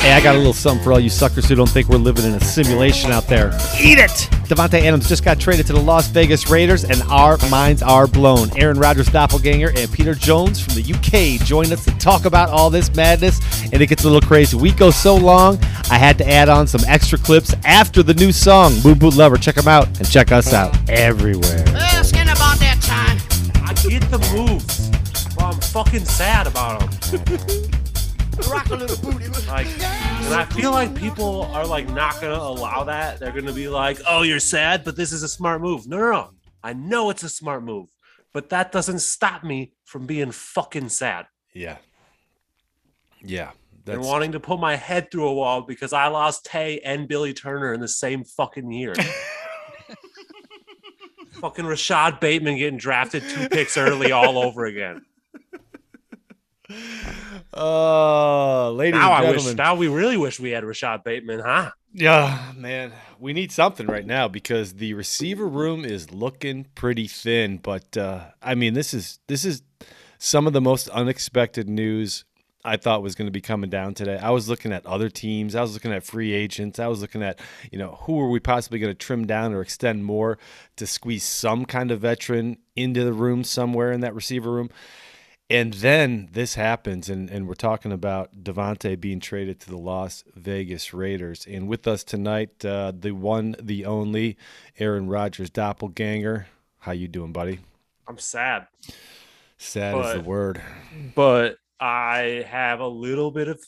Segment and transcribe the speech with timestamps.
[0.00, 2.24] Hey, I got a little something for all you suckers who don't think we're living
[2.24, 3.48] in a simulation out there.
[3.78, 4.10] Eat it!
[4.48, 8.48] Davante Adams just got traded to the Las Vegas Raiders, and our minds are blown.
[8.58, 12.70] Aaron Rodgers' doppelganger and Peter Jones from the UK join us to talk about all
[12.70, 14.56] this madness, and it gets a little crazy.
[14.56, 15.58] We go so long,
[15.90, 19.36] I had to add on some extra clips after the new song, Boom Boot Lover.
[19.36, 21.62] Check them out, and check us out everywhere.
[21.76, 23.18] Asking about that time.
[23.66, 24.88] I get the moves,
[25.36, 27.70] but I'm fucking sad about them.
[28.50, 29.28] Rock a little booty.
[29.48, 33.18] Like, and I feel like people are like not gonna allow that.
[33.20, 36.10] They're gonna be like, "Oh, you're sad, but this is a smart move." No, no,
[36.10, 36.30] no.
[36.62, 37.88] I know it's a smart move,
[38.32, 41.78] but that doesn't stop me from being fucking sad Yeah.
[43.22, 43.50] Yeah.
[43.86, 47.32] and wanting to put my head through a wall because I lost Tay and Billy
[47.32, 48.94] Turner in the same fucking year.
[51.40, 55.04] fucking Rashod Bateman getting drafted two picks early all over again.
[57.52, 59.40] Oh, ladies Now and I wish.
[59.42, 59.56] gentlemen.
[59.56, 61.72] Now we really wish we had Rashod Bateman, huh?
[61.92, 67.58] Yeah, man, we need something right now because the receiver room is looking pretty thin.
[67.58, 69.62] But uh, I mean, this is this is
[70.18, 72.24] some of the most unexpected news
[72.64, 74.18] I thought was going to be coming down today.
[74.18, 75.56] I was looking at other teams.
[75.56, 76.78] I was looking at free agents.
[76.78, 77.40] I was looking at
[77.72, 80.38] you know who are we possibly going to trim down or extend more
[80.76, 84.70] to squeeze some kind of veteran into the room somewhere in that receiver room.
[85.50, 90.22] And then this happens, and, and we're talking about Davante being traded to the Las
[90.36, 91.44] Vegas Raiders.
[91.44, 94.36] And with us tonight, uh, the one, the only,
[94.78, 96.46] Aaron Rodgers doppelganger.
[96.78, 97.58] How you doing, buddy?
[98.06, 98.68] I'm sad,
[99.58, 100.62] Sad is the word.
[101.16, 103.60] but I have a little bit of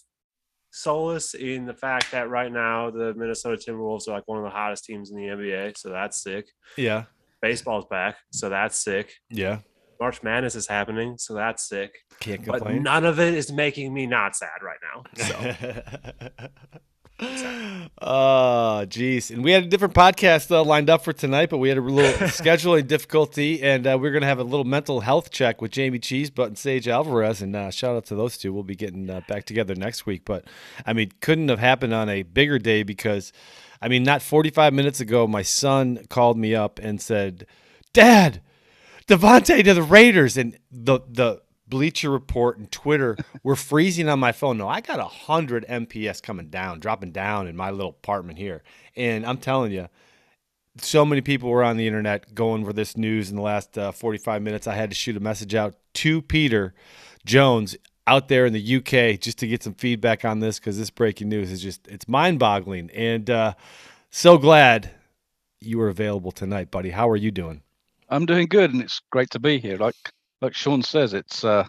[0.70, 4.50] solace in the fact that right now the Minnesota Timberwolves are like one of the
[4.50, 6.46] hottest teams in the NBA, so that's sick.
[6.76, 7.04] Yeah,
[7.40, 9.14] Baseball's back, so that's sick.
[9.30, 9.58] yeah.
[10.02, 11.94] March Madness is happening, so that's sick.
[12.18, 12.82] Can't But complain.
[12.82, 16.48] none of it is making me not sad right now.
[17.20, 17.28] So
[18.02, 19.30] oh, geez.
[19.30, 21.82] And we had a different podcast uh, lined up for tonight, but we had a
[21.82, 25.70] little scheduling difficulty, and uh, we're going to have a little mental health check with
[25.70, 27.40] Jamie Cheesebutt and Sage Alvarez.
[27.40, 28.52] And uh, shout out to those two.
[28.52, 30.22] We'll be getting uh, back together next week.
[30.24, 30.46] But
[30.84, 33.32] I mean, couldn't have happened on a bigger day because,
[33.80, 37.46] I mean, not 45 minutes ago, my son called me up and said,
[37.92, 38.40] Dad,
[39.06, 44.32] Davante to the Raiders, and the the Bleacher Report and Twitter were freezing on my
[44.32, 44.58] phone.
[44.58, 48.62] No, I got a hundred MPS coming down, dropping down in my little apartment here,
[48.96, 49.88] and I'm telling you,
[50.78, 53.92] so many people were on the internet going for this news in the last uh,
[53.92, 54.66] 45 minutes.
[54.66, 56.74] I had to shoot a message out to Peter
[57.24, 57.76] Jones
[58.06, 61.28] out there in the UK just to get some feedback on this because this breaking
[61.28, 63.54] news is just it's mind-boggling, and uh,
[64.10, 64.90] so glad
[65.60, 66.90] you were available tonight, buddy.
[66.90, 67.62] How are you doing?
[68.12, 69.78] I'm doing good, and it's great to be here.
[69.78, 69.94] Like
[70.42, 71.66] like Sean says, it's uh,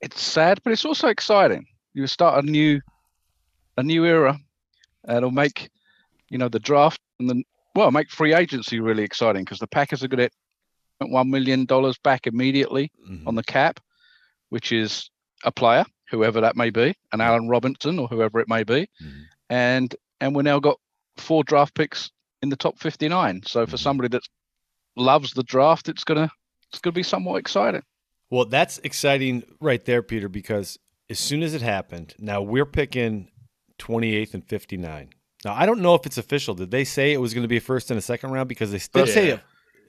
[0.00, 1.64] it's sad, but it's also exciting.
[1.94, 2.80] You start a new
[3.76, 4.36] a new era,
[5.04, 5.70] and it'll make
[6.30, 7.42] you know the draft and the
[7.76, 10.30] well make free agency really exciting because the Packers are going to
[11.00, 12.90] get one million dollars back immediately
[13.26, 13.78] on the cap,
[14.48, 15.08] which is
[15.44, 19.26] a player, whoever that may be, an Allen Robinson or whoever it may be, Mhm.
[19.48, 20.76] and and we're now got
[21.18, 22.10] four draft picks
[22.42, 23.42] in the top 59.
[23.46, 23.78] So for Mhm.
[23.80, 24.22] somebody that
[24.98, 26.30] loves the draft, it's gonna
[26.72, 27.82] it's gonna be somewhat exciting.
[28.30, 30.78] Well, that's exciting right there, Peter, because
[31.08, 33.30] as soon as it happened, now we're picking
[33.78, 35.08] 28th and 59.
[35.44, 36.54] Now, I don't know if it's official.
[36.54, 38.48] Did they say it was going to be a first and a second round?
[38.48, 39.40] Because they did First- say it.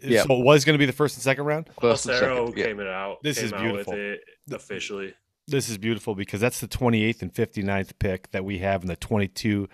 [0.02, 0.24] Yeah.
[0.24, 1.70] So it was going to be the first and second round?
[1.82, 2.66] First and Lucero second, yeah.
[2.66, 3.18] came it out.
[3.22, 3.94] This came is out beautiful.
[3.94, 4.22] With it
[4.54, 5.14] officially.
[5.48, 8.96] This is beautiful because that's the 28th and 59th pick that we have and the
[8.96, 9.68] 22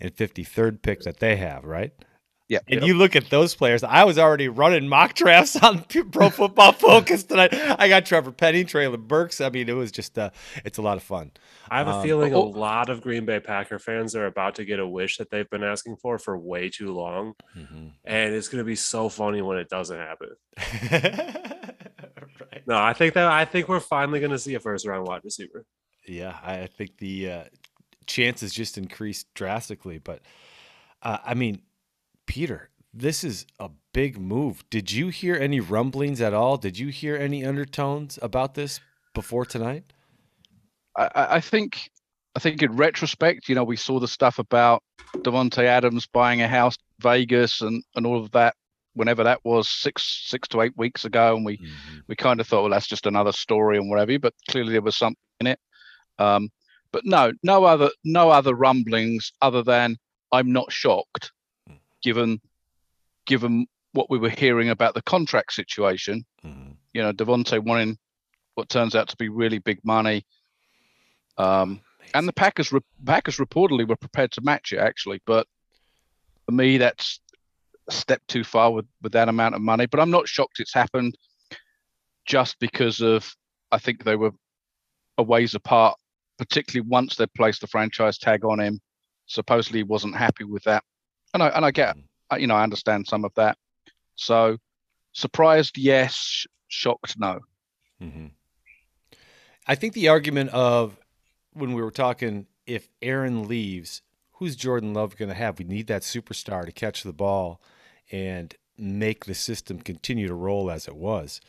[0.00, 1.92] and 53rd pick that they have, right?
[2.50, 2.58] Yeah.
[2.68, 3.84] And you look at those players.
[3.84, 7.54] I was already running mock drafts on Pro Football Focus tonight.
[7.54, 9.40] I got Trevor Penning, Treylon Burks.
[9.40, 10.30] I mean, it was just, uh,
[10.64, 11.30] it's a lot of fun.
[11.70, 14.56] I have a Um, feeling oh- a lot of Green Bay Packer fans are about
[14.56, 17.34] to get a wish that they've been asking for for way too long,
[18.04, 20.30] and it's going to be so funny when it doesn't happen.
[20.90, 22.62] right.
[22.66, 25.22] No, I think that I think we're finally going to see a first round wide
[25.24, 25.64] receiver.
[26.06, 27.44] Yeah, I I think the uh,
[28.06, 29.98] chances just increased drastically.
[29.98, 30.22] But
[31.02, 31.62] uh, I mean,
[32.30, 34.62] Peter, this is a big move.
[34.70, 36.56] Did you hear any rumblings at all?
[36.58, 38.78] Did you hear any undertones about this
[39.14, 39.92] before tonight?
[40.96, 41.90] I, I think
[42.36, 44.84] I think in retrospect, you know, we saw the stuff about
[45.16, 48.54] Davante Adams buying a house in Vegas and and all of that.
[48.94, 51.58] Whenever that was six six to eight weeks ago, and we
[52.06, 54.20] we kind of thought, well, that's just another story and whatever.
[54.20, 55.58] But clearly there was something in it.
[56.20, 56.50] Um,
[56.92, 59.96] but no, no other no other rumblings other than
[60.30, 61.32] I'm not shocked,
[62.02, 62.40] given
[63.26, 66.24] given what we were hearing about the contract situation.
[66.44, 66.76] Mhm.
[66.92, 67.98] You know, Davante wanting
[68.54, 70.24] what turns out to be really big money.
[71.36, 71.80] Um,
[72.14, 75.46] and the Packers re- Packers reportedly were prepared to match it actually, but
[76.46, 77.20] for me that's
[77.88, 79.86] a step too far with with that amount of money.
[79.86, 81.16] But I'm not shocked it's happened,
[82.26, 83.32] just because of
[83.72, 84.32] I think they were
[85.18, 85.96] a ways apart,
[86.38, 88.80] particularly once they placed the franchise tag on him.
[89.26, 90.82] Supposedly he wasn't happy with that,
[91.34, 91.96] and I and I get
[92.38, 93.56] you know I understand some of that.
[94.16, 94.56] So
[95.12, 96.46] surprised, yes.
[96.68, 97.40] Shocked, no.
[97.98, 98.26] hmm
[99.66, 100.96] I think the argument of
[101.52, 104.02] when we were talking, if Aaron leaves,
[104.34, 105.58] who's Jordan Love going to have?
[105.58, 107.60] We need that superstar to catch the ball
[108.10, 111.40] and make the system continue to roll as it was.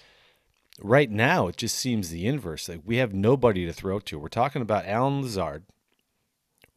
[0.81, 2.67] Right now, it just seems the inverse.
[2.67, 4.19] Like we have nobody to throw to.
[4.19, 5.63] We're talking about Allen Lazard,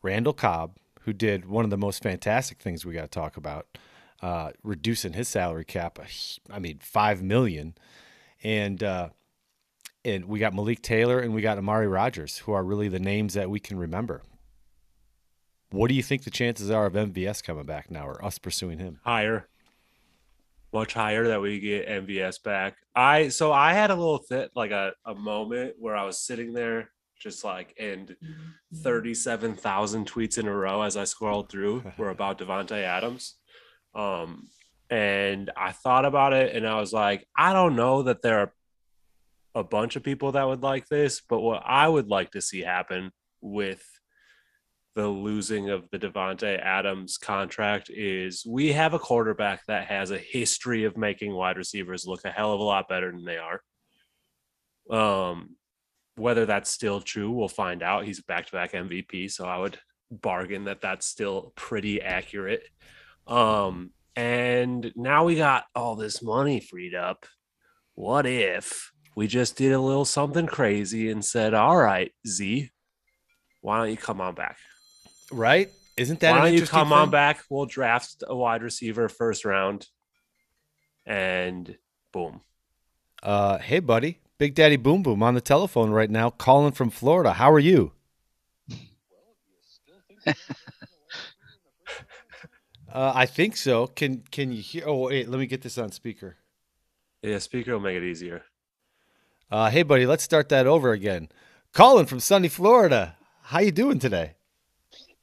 [0.03, 3.67] Randall Cobb, who did one of the most fantastic things we got to talk about,
[4.23, 5.99] uh, reducing his salary cap.
[6.51, 7.75] I mean, five million,
[8.43, 9.11] and uh,
[10.05, 13.35] and we got Malik Taylor and we got Amari Rodgers, who are really the names
[13.35, 14.23] that we can remember.
[15.71, 18.79] What do you think the chances are of MVS coming back now, or us pursuing
[18.79, 19.01] him?
[19.05, 19.49] higher
[20.73, 24.73] much higher that we get mvs back i so i had a little fit like
[24.73, 28.17] a, a moment where i was sitting there just like and
[28.83, 33.37] 37,000 tweets in a row as i scrolled through were about davante adams
[33.95, 34.49] um
[34.91, 38.53] and i thought about it and i was like i don't know that there are
[39.55, 42.61] a bunch of people that would like this but what i would like to see
[42.61, 43.83] happen with
[44.95, 50.19] the losing of the Davante Adams contract is we have a quarterback that has a
[50.19, 53.61] history of making wide receivers look a hell of a lot better than they are.
[54.91, 55.57] Um,
[56.17, 58.05] whether that's still true, we'll find out.
[58.05, 59.79] He's back to back MVP, so I would
[60.11, 62.63] bargain that that's still pretty accurate.
[63.27, 67.27] Um, and now we got all this money freed up.
[67.95, 72.71] What if we just did a little something crazy and said, "All right, Z,
[73.61, 74.59] why don't you come on back?"
[75.33, 75.71] Right?
[75.97, 77.45] Isn't that Why don't you come on back?
[77.49, 79.87] We'll draft a wide receiver first round,
[81.07, 81.77] and
[82.13, 82.41] boom.
[83.23, 87.35] Uh, hey, buddy, Big Daddy Boom Boom on the telephone right now, calling from Florida.
[87.35, 87.93] How are you?
[90.27, 90.33] uh,
[92.93, 93.87] I think so.
[93.87, 94.85] Can Can you hear?
[94.87, 96.37] Oh, wait, let me get this on speaker.
[97.23, 98.43] Yeah, speaker will make it easier.
[99.51, 101.29] Uh, hey, buddy, let's start that over again.
[101.73, 103.17] Calling from sunny Florida.
[103.43, 104.35] How you doing today?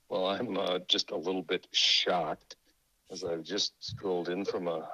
[0.07, 2.55] Well, I'm uh, just a little bit shocked
[3.11, 4.87] as I've just strolled in from a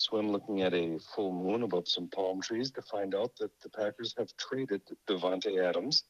[0.00, 3.68] swim looking at a full moon above some palm trees to find out that the
[3.68, 6.04] Packers have traded Davante Adams.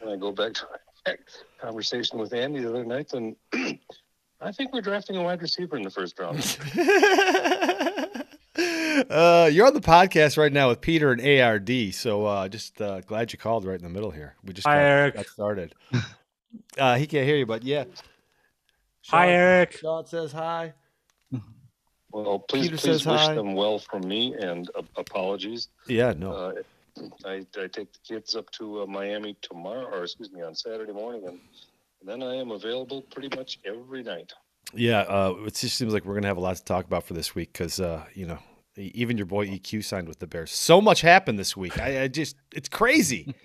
[0.00, 0.66] And I go back to
[1.06, 1.16] my
[1.60, 3.34] conversation with Andy the other night, and
[4.40, 6.36] I think we're drafting a wide receiver in the first round.
[9.10, 13.00] uh, you're on the podcast right now with Peter and ARD, so uh, just uh,
[13.00, 14.36] glad you called right in the middle here.
[14.44, 15.14] We just Hi, got, Eric.
[15.16, 15.74] got started.
[16.78, 17.84] uh, he can't hear you, but yeah.
[19.08, 19.72] Hi, Sean- Eric.
[19.72, 20.74] Sean says hi.
[22.14, 23.34] Well, please, Peter please says wish hi.
[23.34, 25.68] them well from me, and uh, apologies.
[25.88, 26.32] Yeah, no.
[26.32, 26.52] Uh,
[27.24, 30.92] I, I take the kids up to uh, Miami tomorrow, or excuse me, on Saturday
[30.92, 31.40] morning, and
[32.04, 34.32] then I am available pretty much every night.
[34.72, 37.14] Yeah, uh, it just seems like we're gonna have a lot to talk about for
[37.14, 38.38] this week because uh, you know
[38.78, 40.52] e- even your boy EQ signed with the Bears.
[40.52, 41.80] So much happened this week.
[41.80, 43.34] I, I just it's crazy.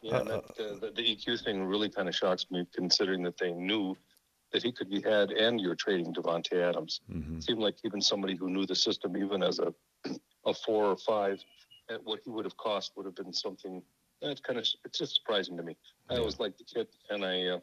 [0.00, 3.36] Yeah, and that, uh, the, the EQ thing really kind of shocks me, considering that
[3.36, 3.96] they knew
[4.52, 7.00] that he could be had, and you're trading Davante Adams.
[7.10, 7.38] Mhm.
[7.38, 9.74] It seemed like even somebody who knew the system, even as a
[10.46, 11.42] a four or five,
[11.90, 13.82] at what he would have cost would have been something.
[14.22, 15.76] That's kind of it's just surprising to me.
[16.08, 17.60] I always liked the kid, and I, uh,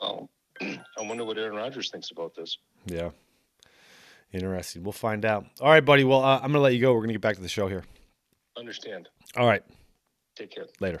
[0.00, 0.30] well,
[0.62, 2.56] I wonder what Aaron Rodgers thinks about this.
[2.86, 3.10] Yeah,
[4.32, 4.82] interesting.
[4.82, 5.46] We'll find out.
[5.60, 6.04] All right, buddy.
[6.04, 6.94] Well, uh, I'm gonna let you go.
[6.94, 7.84] We're gonna get back to the show here.
[8.56, 9.08] Understand?
[9.36, 9.62] All right,
[10.36, 10.66] Take care.
[10.80, 11.00] later.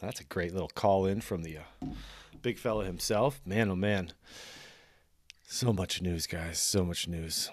[0.00, 1.86] That's a great little call in from the uh,
[2.46, 3.40] big fella himself.
[3.44, 4.12] Man, oh man.
[5.48, 6.60] So much news, guys.
[6.60, 7.50] So much news.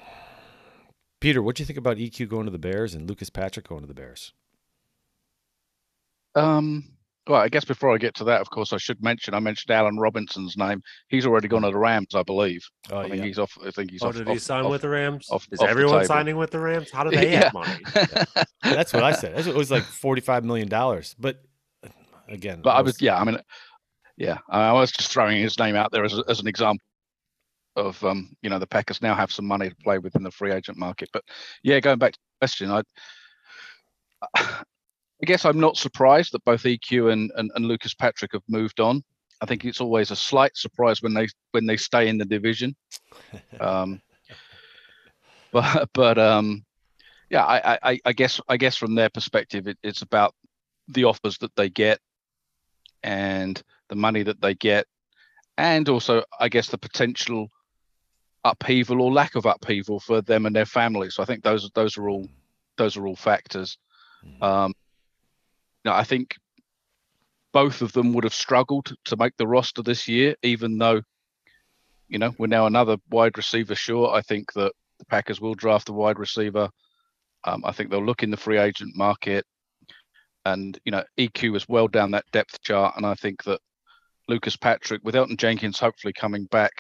[1.20, 3.82] Peter, what do you think about EQ going to the Bears and Lucas Patrick going
[3.82, 4.34] to the Bears?
[6.36, 6.84] Um,
[7.28, 9.72] well, I guess before I get to that, of course, I should mention I mentioned
[9.76, 10.84] Allen Robinson's name.
[11.08, 12.62] He's already gone to the Rams, I believe.
[12.92, 13.24] Oh, I think yeah.
[13.26, 13.58] he's off.
[13.66, 14.16] I think he's Oh, off.
[14.16, 15.28] did he off- sign off- with the Rams?
[15.32, 16.06] off- Is off everyone table.
[16.06, 16.92] signing with the Rams?
[16.92, 17.46] How do they Yeah.
[17.46, 17.80] have money?
[18.62, 19.48] That's what I said.
[19.48, 21.16] It was like forty-five million dollars.
[21.18, 21.42] But
[22.28, 23.40] again, But it I was, yeah, I mean,
[24.17, 26.86] yeah, I was just throwing his name out there as, as an example
[27.75, 30.32] of, um, you know, the Packers now have some money to play with in the
[30.32, 31.10] free agent market.
[31.12, 31.24] But
[31.63, 32.82] yeah, going back to the question, I,
[35.24, 38.79] I guess I'm not surprised that both EQ and, and, and Lucas Patrick have moved
[38.79, 39.03] on.
[39.41, 42.75] I think it's always a slight surprise when they when they stay in the division.
[43.60, 44.01] Um,
[45.51, 46.65] but but um,
[47.29, 50.34] yeah, I, I I guess I guess from their perspective, it, it's about
[50.88, 52.00] the offers that they get
[53.03, 53.62] and
[53.94, 54.88] the money that they get,
[55.58, 57.50] and also I guess the potential
[58.44, 61.16] upheaval or lack of upheaval for them and their families.
[61.16, 62.28] So I think those those are all
[62.78, 63.78] those are all factors.
[64.42, 64.74] Um,
[65.84, 66.36] you know, I think
[67.52, 71.02] both of them would have struggled to make the roster this year, even though,
[72.08, 74.16] you know, we're now another wide receiver short.
[74.16, 76.70] I think that the Packers will draft a wide receiver.
[77.44, 79.46] Um, I think they'll look in the free agent market,
[80.46, 83.60] and you know, EQ is well down that depth chart, and I think that
[84.27, 86.72] Lucas Patrick, with Elgton Jenkins hopefully coming back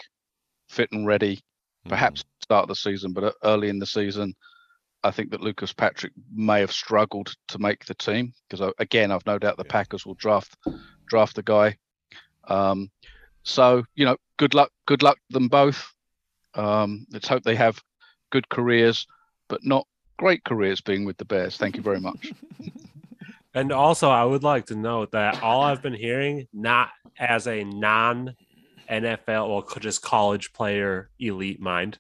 [0.69, 1.41] fit and ready,
[1.87, 4.33] perhaps start of the season, but early in the season,
[5.03, 9.25] I think that Lucas Patrick may have struggled to make the team because again, I've
[9.25, 9.71] no doubt the Yeah.
[9.71, 10.55] Packers will draft
[11.07, 11.77] draft the guy.
[12.47, 12.89] Um,
[13.43, 15.93] so you know, good luck, good luck to them both.
[16.55, 17.81] Um, let's hope they have
[18.29, 19.05] good careers,
[19.49, 19.85] but not
[20.17, 21.57] great careers being with the Bears.
[21.57, 22.31] Thank you very much.
[23.53, 27.63] And also, I would like to note that all I've been hearing, not as a
[27.63, 28.35] non
[28.89, 31.99] NFL or co- just college player elite mind,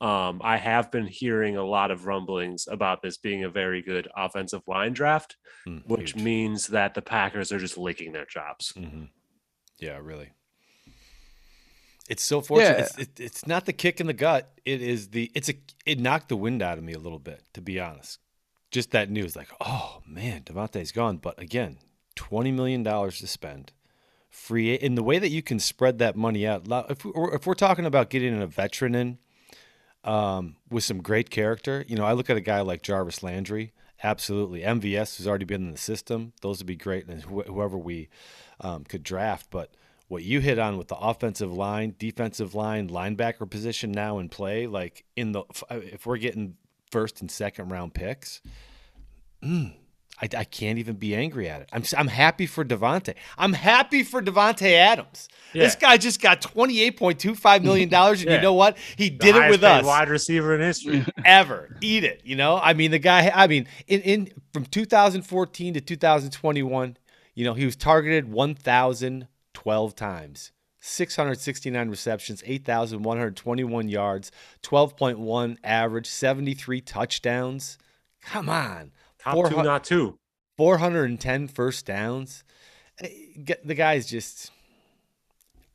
[0.00, 4.08] um, I have been hearing a lot of rumblings about this being a very good
[4.16, 5.36] offensive line draft,
[5.66, 6.22] Mm, which huge.
[6.22, 8.72] means that the Packers are just licking their chops.
[8.74, 9.08] Mhm.
[9.78, 10.30] Yeah, really.
[12.08, 12.78] It's so fortunate.
[12.78, 12.84] Yeah.
[12.84, 14.52] It's, it, it's not the kick in the gut.
[14.64, 15.30] It is the.
[15.34, 15.54] It's a.
[15.84, 18.18] It knocked the wind out of me a little bit, to be honest.
[18.76, 21.16] Just that news, like, oh man, Davante's gone.
[21.16, 21.78] But again,
[22.14, 23.72] twenty million dollars to spend,
[24.28, 26.66] free in the way that you can spread that money out.
[26.90, 29.16] If we, if we're talking about getting a veteran in,
[30.04, 33.72] um, with some great character, you know, I look at a guy like Jarvis Landry.
[34.02, 36.34] Absolutely, MVS who's already been in the system.
[36.42, 38.10] Those would be great, and wh- whoever we
[38.60, 39.46] um, could draft.
[39.50, 39.70] But
[40.06, 44.66] what you hit on with the offensive line, defensive line, linebacker position now in play,
[44.66, 46.56] like in the if we're getting
[46.90, 48.40] first and second round picks,
[49.42, 49.74] mm,
[50.20, 51.68] I, I can't even be angry at it.
[51.72, 53.14] I'm I'm happy for Davante.
[53.36, 55.28] I'm happy for Davante Adams.
[55.52, 58.36] This guy just got twenty eight point two five million dollars, and Yeah.
[58.36, 58.78] you know what?
[58.96, 61.04] He The did it with us wide receiver in history.
[61.24, 61.76] ever.
[61.82, 62.22] Eat it.
[62.24, 66.96] You know, I mean, the guy, I mean, in, in from 2014 to 2021,
[67.34, 70.52] you know, he was targeted 1,012 times,
[70.86, 74.30] 669 receptions, 8,121 yards,
[74.62, 77.76] 12.1 average, 73 touchdowns.
[78.22, 78.92] Come on.
[79.18, 80.18] Top two, not two.
[80.56, 82.44] 410 first downs.
[83.00, 83.08] Eh,
[83.44, 84.50] get- The guy's just.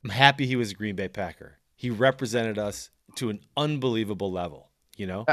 [0.02, 1.58] I'm happy he was a Green Bay Packer.
[1.76, 5.24] He represented us to an unbelievable level, you know?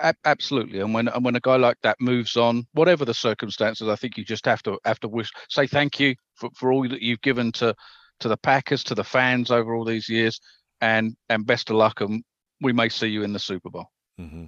[0.00, 3.88] A- absolutely, and when and when a guy like that moves on, whatever the circumstances,
[3.88, 6.88] I think you just have to have to wish say thank you for, for all
[6.88, 7.74] that you've given to
[8.20, 10.40] to the Packers, to the fans over all these years,
[10.80, 12.22] and and best of luck, and
[12.60, 13.86] we may see you in the Super Bowl.
[14.20, 14.46] Mm-hmm.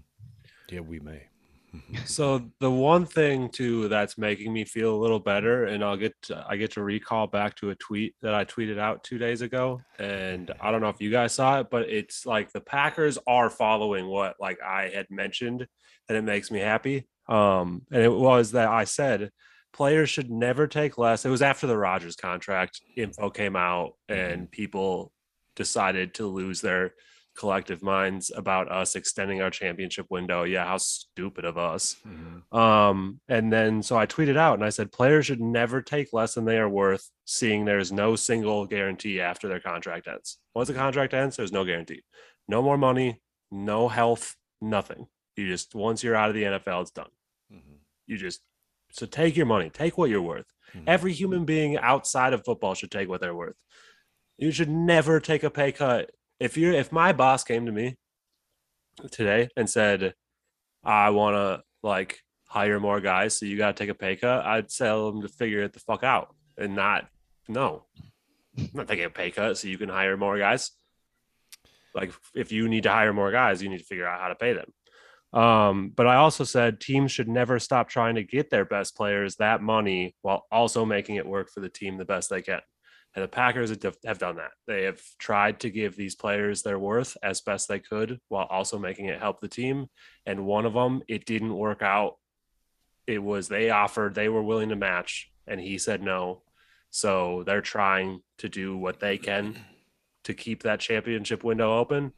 [0.71, 1.23] Yeah, we may.
[2.05, 6.15] So the one thing too that's making me feel a little better, and I'll get
[6.23, 9.41] to, I get to recall back to a tweet that I tweeted out two days
[9.41, 13.19] ago, and I don't know if you guys saw it, but it's like the Packers
[13.27, 15.67] are following what like I had mentioned,
[16.09, 17.07] and it makes me happy.
[17.29, 19.31] Um, and it was that I said
[19.73, 21.25] players should never take less.
[21.25, 24.21] It was after the Rodgers contract info came out, mm-hmm.
[24.21, 25.13] and people
[25.57, 26.95] decided to lose their
[27.37, 30.43] collective minds about us extending our championship window.
[30.43, 31.97] Yeah, how stupid of us.
[32.07, 32.57] Mm-hmm.
[32.57, 36.35] Um, and then so I tweeted out and I said players should never take less
[36.35, 40.39] than they are worth, seeing there's no single guarantee after their contract ends.
[40.55, 42.03] Once the contract ends, there's no guarantee.
[42.49, 45.07] No more money, no health, nothing.
[45.37, 47.11] You just once you're out of the NFL, it's done.
[47.53, 47.77] Mm-hmm.
[48.07, 48.41] You just
[48.93, 50.47] so take your money, take what you're worth.
[50.73, 50.85] Hmm.
[50.87, 53.57] Every human being outside of football should take what they're worth.
[54.39, 56.11] You should never take a pay cut.
[56.39, 57.97] If you're if my boss came to me
[59.11, 60.15] today and said,
[60.83, 64.45] I want to like hire more guys, so you got to take a pay cut,
[64.45, 67.07] I'd tell them to figure it the fuck out and not,
[67.49, 67.85] no,
[68.59, 70.71] I'm not taking a pay cut so you can hire more guys.
[71.95, 74.35] Like if you need to hire more guys, you need to figure out how to
[74.35, 74.73] pay them.
[75.33, 79.37] Um, but I also said teams should never stop trying to get their best players
[79.37, 82.61] that money while also making it work for the team the best they can.
[83.15, 83.71] And the Packers
[84.05, 84.53] have done that.
[84.67, 88.79] They have tried to give these players their worth as best they could while also
[88.79, 89.87] making it help the team.
[90.27, 92.19] And one of them, it didn't work out.
[93.07, 96.43] It was they offered, they were willing to match, and he said no.
[96.91, 99.59] So they're trying to do what they can
[100.25, 102.13] to keep that championship window open.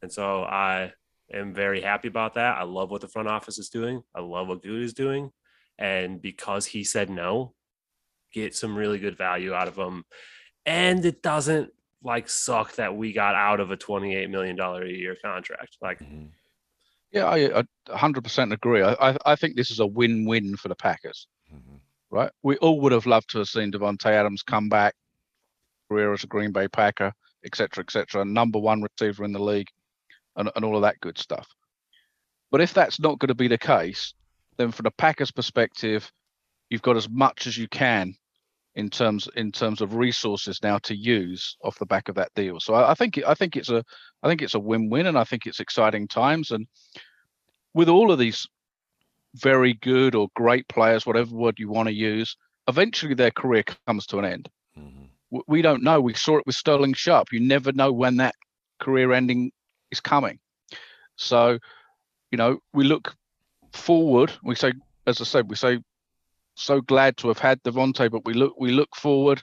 [0.00, 0.92] And so I
[1.32, 2.56] am very happy about that.
[2.56, 4.02] I love what the front office is doing.
[4.14, 5.30] I love what Good is doing.
[5.78, 7.54] And because he said no,
[8.32, 10.04] get some really good value out of him.
[10.66, 11.70] And it doesn't
[12.02, 15.76] like suck that we got out of a $28 million a year contract.
[15.80, 16.26] Like, mm-hmm.
[17.10, 18.82] Yeah, I, I 100% agree.
[18.82, 21.26] I, I I think this is a win-win for the Packers.
[21.52, 21.76] Mm-hmm.
[22.10, 22.30] right?
[22.42, 24.94] We all would have loved to have seen Davante Adams come back,
[25.90, 27.12] career as a Green Bay Packer,
[27.44, 29.68] etc., etc., number one receiver in the league,
[30.38, 31.46] and, and all of that good stuff.
[32.50, 34.14] But if that's not going to be the case,
[34.56, 36.10] then from the Packers' perspective,
[36.70, 38.14] you've got as much as you can
[38.74, 42.60] in terms in terms of resources now to use off the back of that deal.
[42.60, 43.84] So I, I think I think it's a
[44.22, 46.52] I think it's a win-win, and I think it's exciting times.
[46.52, 46.66] And
[47.74, 48.46] with all of these
[49.34, 54.06] very good or great players, whatever word you want to use, eventually their career comes
[54.06, 54.48] to an end.
[54.78, 55.38] Mm-hmm.
[55.46, 56.00] We don't know.
[56.00, 57.32] We saw it with Sterling Sharpe.
[57.32, 58.34] You never know when that
[58.80, 59.52] career ending
[59.90, 60.38] is coming.
[61.16, 61.58] So,
[62.30, 63.14] you know, we look
[63.72, 64.32] forward.
[64.42, 64.72] We say,
[65.06, 65.80] as I said, we say,
[66.54, 69.42] so glad to have had Davante, but we look we look forward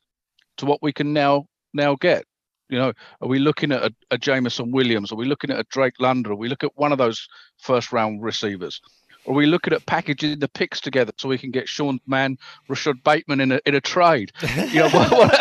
[0.57, 2.25] to what we can now now get.
[2.69, 5.11] You know, are we looking at a, a Jameson Williams?
[5.11, 6.31] Are we looking at a Drake London?
[6.33, 8.81] Are we look at one of those first round receivers?
[9.27, 12.37] Are we looking at packaging the picks together so we can get Sean Man,
[12.67, 14.31] Rashod Bateman in a in a trade?
[14.71, 15.31] You know, what, what,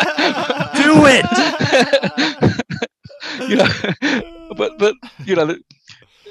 [0.75, 1.25] do it.
[3.49, 5.55] you know, but but you know,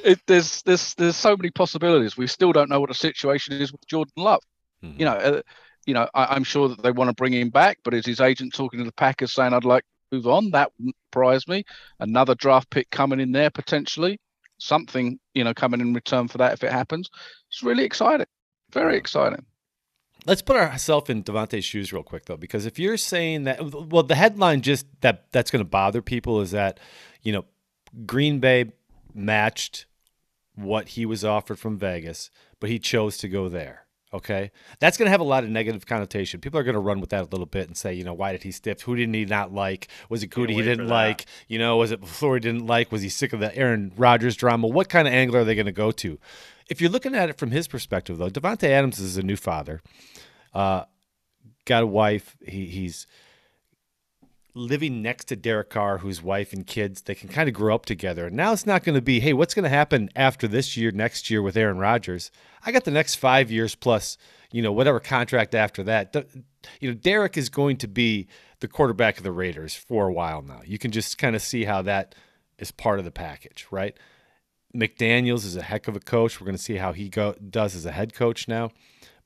[0.04, 2.16] it, there's there's there's so many possibilities.
[2.16, 4.42] We still don't know what the situation is with Jordan Love.
[4.82, 5.00] Mm-hmm.
[5.00, 5.42] You know, uh,
[5.86, 8.20] you know, I, am sure that they want to bring him back, but is his
[8.20, 10.50] agent talking to the Packers saying, "I'd like to move on"?
[10.50, 11.64] That wouldn't surprise me.
[12.00, 14.18] Another draft pick coming in there potentially,
[14.58, 17.08] something you know coming in return for that if it happens.
[17.50, 18.26] It's really exciting,
[18.72, 19.44] very exciting.
[20.26, 24.02] Let's put ourselves in Davante's shoes real quick though, because if you're saying that, well,
[24.02, 26.80] the headline just that that's going to bother people is that,
[27.22, 27.44] you know,
[28.06, 28.72] Green Bay
[29.14, 29.86] matched
[30.54, 33.82] what he was offered from Vegas, but he chose to go there.
[34.12, 36.40] Okay, that's going to have a lot of negative connotation.
[36.40, 38.30] People are going to run with that a little bit and say, you know, why
[38.30, 38.82] did he stiff?
[38.82, 39.88] Who didn't he not like?
[40.08, 41.26] Was it Goody he didn't like?
[41.48, 42.92] You know, was it before he didn't like?
[42.92, 44.68] Was he sick of the Aaron Rodgers drama?
[44.68, 46.20] What kind of angle are they going to go to?
[46.70, 49.82] If you're looking at it from his perspective, though, Davante Adams is a new father,
[50.54, 50.84] uh,
[51.64, 52.36] got a wife.
[52.46, 53.08] He, he's
[54.54, 57.86] living next to Derek Carr, whose wife and kids, they can kind of grow up
[57.86, 58.26] together.
[58.26, 60.92] And now it's not going to be, hey, what's going to happen after this year,
[60.92, 62.30] next year with Aaron Rodgers?
[62.64, 64.16] I got the next five years plus,
[64.52, 66.14] you know, whatever contract after that.
[66.80, 68.28] You know, Derek is going to be
[68.60, 70.60] the quarterback of the Raiders for a while now.
[70.64, 72.14] You can just kind of see how that
[72.58, 73.96] is part of the package, right?
[74.74, 76.40] McDaniels is a heck of a coach.
[76.40, 78.70] We're going to see how he go, does as a head coach now.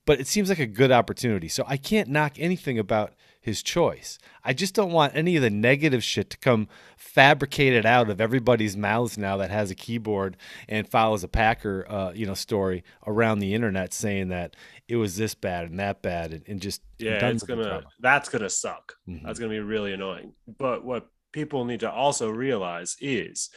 [0.06, 1.48] But it seems like a good opportunity.
[1.48, 3.12] So I can't knock anything about
[3.48, 4.18] his choice.
[4.44, 8.76] I just don't want any of the negative shit to come fabricated out of everybody's
[8.76, 10.36] mouths now that has a keyboard
[10.68, 14.54] and follows a Packer, uh, you know, story around the internet saying that
[14.86, 18.50] it was this bad and that bad and, and just yeah, it's gonna that's gonna
[18.50, 18.94] suck.
[19.08, 19.26] Mm-hmm.
[19.26, 20.34] That's gonna be really annoying.
[20.46, 23.50] But what people need to also realize is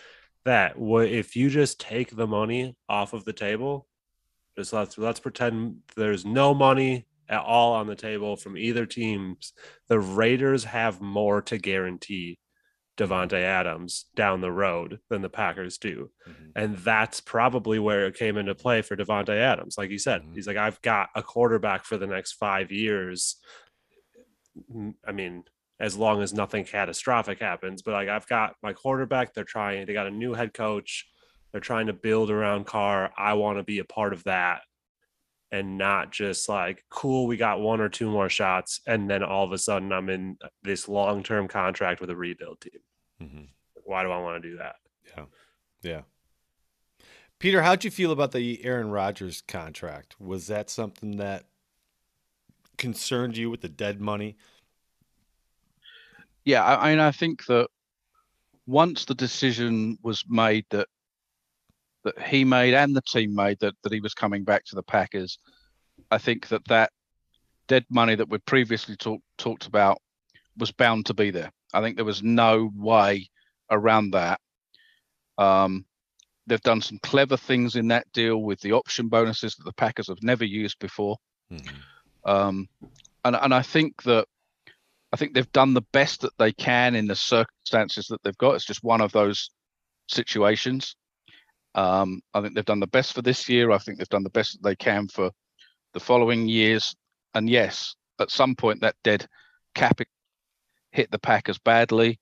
[0.45, 3.87] that what if you just take the money off of the table
[4.57, 9.53] just let's let's pretend there's no money at all on the table from either teams.
[9.87, 12.37] The Raiders have more to guarantee
[12.97, 16.11] Davante Adams down the road than the Packers do.
[16.27, 16.49] Mm-hmm.
[16.55, 19.75] And that's probably where it came into play for Davante Adams.
[19.77, 20.35] Like you said, mm-hmm.
[20.35, 23.37] he's like, I've got a quarterback for the next five years.
[25.07, 25.45] I mean,
[25.79, 29.93] as long as nothing catastrophic happens, but like I've got my quarterback, they're trying, they
[29.93, 31.07] got a new head coach,
[31.51, 33.11] they're trying to build around Carr.
[33.17, 34.61] I want to be a part of that
[35.51, 39.43] and not just like cool we got one or two more shots and then all
[39.43, 42.79] of a sudden i'm in this long-term contract with a rebuild team.
[43.21, 43.43] Mm-hmm.
[43.83, 44.75] why do i want to do that?
[45.17, 45.25] Yeah.
[45.83, 46.01] Yeah.
[47.39, 50.15] Peter how'd you feel about the aaron rodgers contract?
[50.19, 51.45] Was that something that
[52.77, 54.37] concerned you with the dead money?
[56.45, 57.67] Yeah i, I, I think that
[58.67, 60.87] once the decision was made that
[62.03, 64.83] that he made and the team made that, that he was coming back to the
[64.83, 65.37] Packers,
[66.09, 66.91] I think that that
[67.67, 69.99] dead money that we previously talked talked about
[70.57, 71.51] was bound to be there.
[71.73, 73.29] I think there was no way
[73.69, 74.39] around that.
[75.37, 75.85] Um,
[76.47, 80.07] they've done some clever things in that deal with the option bonuses that the Packers
[80.07, 81.17] have never used before.
[81.51, 82.29] Mm-hmm.
[82.29, 82.67] Um,
[83.23, 84.27] and, and I think that
[85.13, 88.55] I think they've done the best that they can in the circumstances that they've got.
[88.55, 89.49] It's just one of those
[90.09, 90.95] situations.
[91.75, 93.71] Um, I think they've done the best for this year.
[93.71, 95.31] I think they've done the best they can for
[95.93, 96.95] the following years.
[97.33, 99.27] And yes, at some point that dead
[99.73, 99.99] cap
[100.91, 102.19] hit the Packers badly,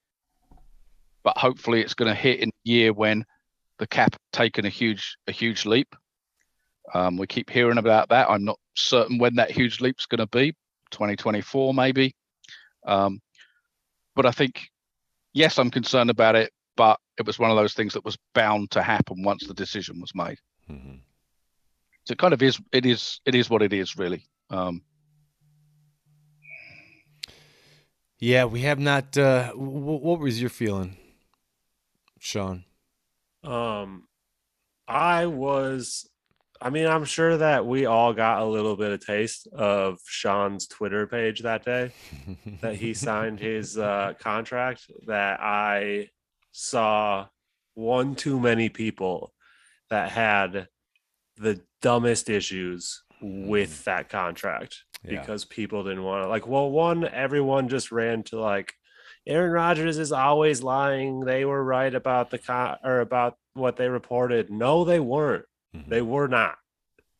[1.23, 3.25] but hopefully it's going to hit in a year when
[3.79, 5.95] the cap taken a huge a huge leap.
[6.93, 8.29] Um, we keep hearing about that.
[8.29, 10.53] I'm not certain when that huge leap is going to be.
[10.91, 12.15] 2024 maybe.
[12.85, 13.21] Um,
[14.15, 14.69] but I think
[15.33, 18.71] yes, I'm concerned about it but it was one of those things that was bound
[18.71, 20.37] to happen once the decision was made.
[20.69, 20.95] Mm-hmm.
[22.05, 22.59] So it kind of is.
[22.71, 23.19] It is.
[23.25, 24.23] It is what it is, really.
[24.49, 24.81] Um,
[28.19, 29.17] Yeah, we have not.
[29.17, 30.97] Uh, w- what was your feeling,
[32.19, 32.65] Sean?
[33.43, 34.07] Um,
[34.87, 36.09] I was.
[36.61, 40.67] I mean, I'm sure that we all got a little bit of taste of Sean's
[40.67, 41.93] Twitter page that day
[42.59, 44.91] that he signed his uh, contract.
[45.07, 46.09] That I
[46.59, 47.27] saw
[47.75, 49.33] one too many people
[49.89, 50.67] that had
[51.37, 55.21] the dumbest issues with that contract Yeah.
[55.21, 58.73] because people didn't want to like well one everyone just ran to like
[59.27, 61.19] Aaron Rodgers is always lying.
[61.19, 64.49] They were right about the con or about what they reported.
[64.49, 65.45] No they weren't.
[65.75, 65.87] Mhm.
[65.89, 66.55] they were not.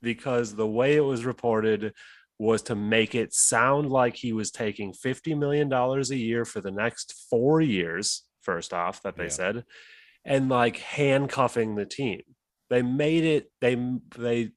[0.01, 1.93] Because the way it was reported
[2.39, 6.61] was to make it sound like he was taking 50 million dollars a year for
[6.61, 9.29] the next 4 years first off that they Yeah.
[9.29, 9.65] said
[10.25, 12.21] and like handcuffing the team
[12.69, 13.75] they made it they
[14.17, 14.51] they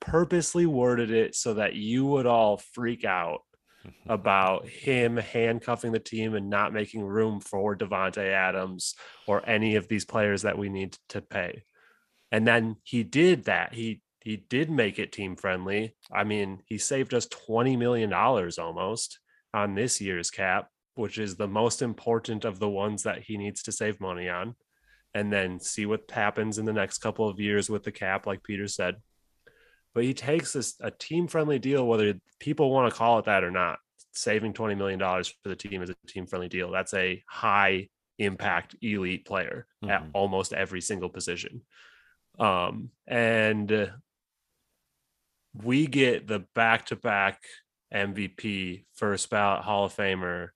[0.00, 3.40] purposely worded it so that you would all freak out
[4.08, 8.94] about him handcuffing the team and not making room for Davante Adams
[9.26, 11.64] or any of these players that we need to pay.
[12.32, 13.74] And then he did that.
[13.74, 15.96] He he did make it team friendly.
[16.12, 19.18] I mean, he saved us 20 million dollars almost
[19.54, 20.70] on this year's cap,
[21.00, 24.54] which is the most important of the ones that he needs to save money on.
[25.12, 28.44] And then see what happens in the next couple of years with the cap like
[28.44, 28.94] Peter said
[29.92, 33.42] but he takes this a team friendly deal whether people want to call it that
[33.42, 33.78] or not
[34.12, 37.88] saving 20 million dollars for the team is a team friendly deal that's a high
[38.18, 40.10] impact elite player at Mhm.
[40.12, 41.62] almost every single position
[42.38, 43.86] um and uh,
[45.54, 47.42] we get the back to back
[47.92, 50.50] MVP first ballot Hall of Famer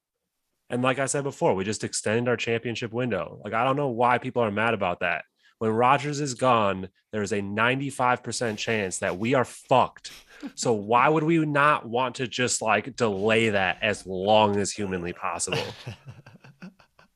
[0.75, 3.89] and like I said before we just extend our championship window like I don't know
[3.89, 5.25] why people are mad about that
[5.59, 10.11] when Rodgers is gone, there is a 95% chance that we are fucked.
[10.57, 15.13] So why would we not want to just like delay that as long as humanly
[15.13, 15.65] possible?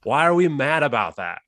[0.05, 1.42] Why are we mad about that?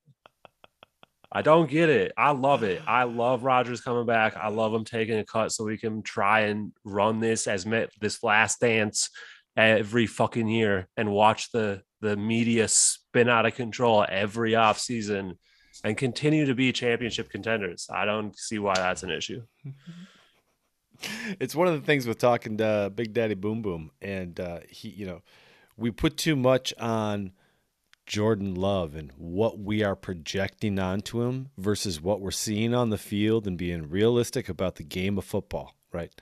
[1.33, 2.13] I don't get it.
[2.19, 2.83] I love it.
[2.87, 4.37] I love Rodgers coming back.
[4.37, 7.87] I love him taking a cut so we can try and run this as me-
[8.01, 9.09] this last dance
[9.57, 15.39] every fucking year and watch the the media spin out of control every off season
[15.85, 17.89] and continue to be championship contenders.
[17.93, 19.43] I don't see why that's an issue.
[21.41, 24.61] it's one of the things with talking to uh, Big Daddy Boom Boom, and uh,
[24.69, 25.23] he, you know,
[25.77, 27.33] we put too much on
[28.07, 32.99] Jordan Love and what we are projecting onto him versus what we're seeing on the
[32.99, 35.75] field and being realistic about the game of football.
[35.93, 36.13] Right,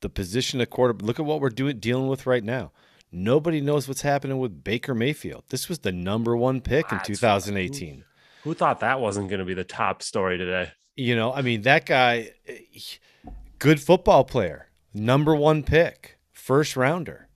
[0.00, 0.94] the position of quarter.
[0.94, 2.72] Look at what we're doing dealing with right now.
[3.12, 5.44] Nobody knows what's happening with Baker Mayfield.
[5.48, 8.04] This was the number one pick in 2018.
[8.42, 10.72] Who thought that wasn't going to be the top story today?
[10.96, 12.30] You know, I mean, that guy,
[13.58, 17.28] good football player, number one pick, first rounder.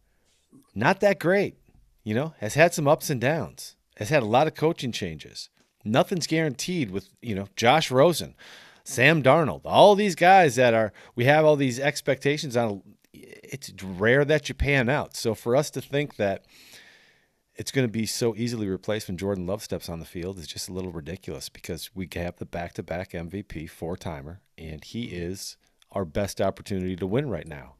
[0.74, 1.56] Not that great,
[2.04, 5.50] you know, has had some ups and downs, has had a lot of coaching changes.
[5.84, 8.34] Nothing's guaranteed with, you know, Josh Rosen,
[8.84, 12.82] Sam Darnold, all these guys that are, we have all these expectations on.
[13.12, 15.16] It's rare that you pan out.
[15.16, 16.44] So for us to think that,
[17.60, 20.46] it's going to be so easily replaced when Jordan Love steps on the field is
[20.46, 25.30] just a little ridiculous because we have the back-to-back MVP four-timer, and he mm-hmm.
[25.30, 25.58] is
[25.92, 27.74] our best opportunity to win right now.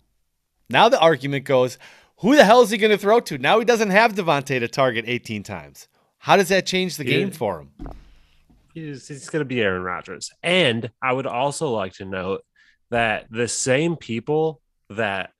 [0.69, 1.79] Now the argument goes,
[2.19, 3.38] who the hell is he going to throw to?
[3.38, 5.88] Now he doesn't have Davante to target 18 times.
[6.19, 7.71] How does that change the game for him?
[8.75, 10.31] He's, he's going to be Aaron Rodgers.
[10.43, 12.43] And I would also like to note
[12.90, 15.33] that the same people that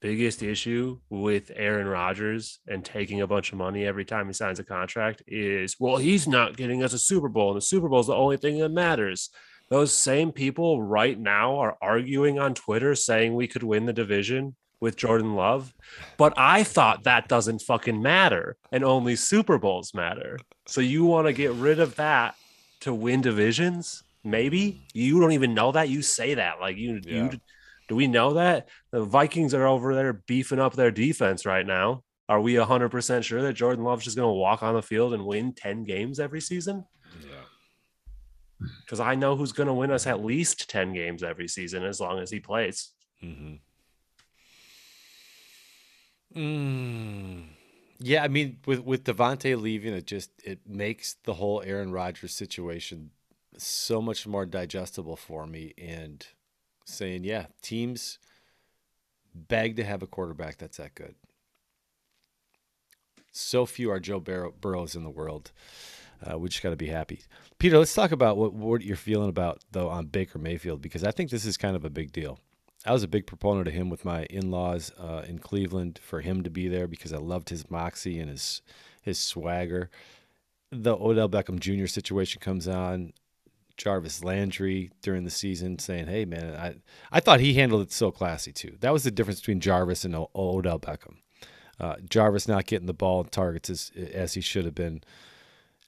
[0.00, 4.58] biggest issue with Aaron Rodgers and taking a bunch of money every time he signs
[4.58, 8.00] a contract is, well, he's not getting us a Super Bowl, and the Super Bowl
[8.00, 9.30] is the only thing that matters.
[9.68, 14.56] Those same people right now are arguing on Twitter saying we could win the division
[14.80, 15.74] with Jordan Love.
[16.16, 20.38] But I thought that doesn't fucking matter and only Super Bowls matter.
[20.66, 22.34] So you want to get rid of that
[22.80, 24.02] to win divisions?
[24.24, 25.88] Maybe you don't even know that.
[25.90, 27.24] You say that like you Yeah.
[27.30, 27.40] you
[27.90, 32.04] do we know that the Vikings are over there beefing up their defense right now?
[32.28, 35.26] Are we 100% sure that Jordan Love's just going to walk on the field and
[35.26, 36.84] win 10 games every season?
[37.20, 38.68] Yeah.
[38.84, 41.98] Because I know who's going to win us at least 10 games every season as
[41.98, 42.92] long as he plays.
[43.24, 43.54] Mm-hmm.
[46.38, 47.44] Mm.
[47.98, 52.36] Yeah, I mean, with with Davante leaving, it just it makes the whole Aaron Rodgers
[52.36, 53.10] situation
[53.58, 55.74] so much more digestible for me.
[55.76, 56.24] And
[56.84, 58.18] saying, yeah, teams
[59.34, 61.14] beg to have a quarterback that's that good.
[63.32, 65.52] So few are Joe Burrow, Burrows in the world.
[66.22, 67.20] Uh, we just got to be happy.
[67.58, 71.10] Peter, let's talk about what, what you're feeling about though on Baker Mayfield because I
[71.10, 72.38] think this is kind of a big deal.
[72.84, 76.42] I was a big proponent of him with my in-laws uh, in Cleveland for him
[76.42, 78.62] to be there because I loved his moxie and his
[79.02, 79.90] his swagger.
[80.70, 81.86] The Odell Beckham Jr.
[81.86, 83.12] situation comes on.
[83.80, 86.74] Jarvis Landry during the season saying, "Hey man, I
[87.10, 88.76] I thought he handled it so classy too.
[88.80, 91.16] That was the difference between Jarvis and o- Odell Beckham.
[91.78, 95.02] Uh, Jarvis not getting the ball and targets as as he should have been.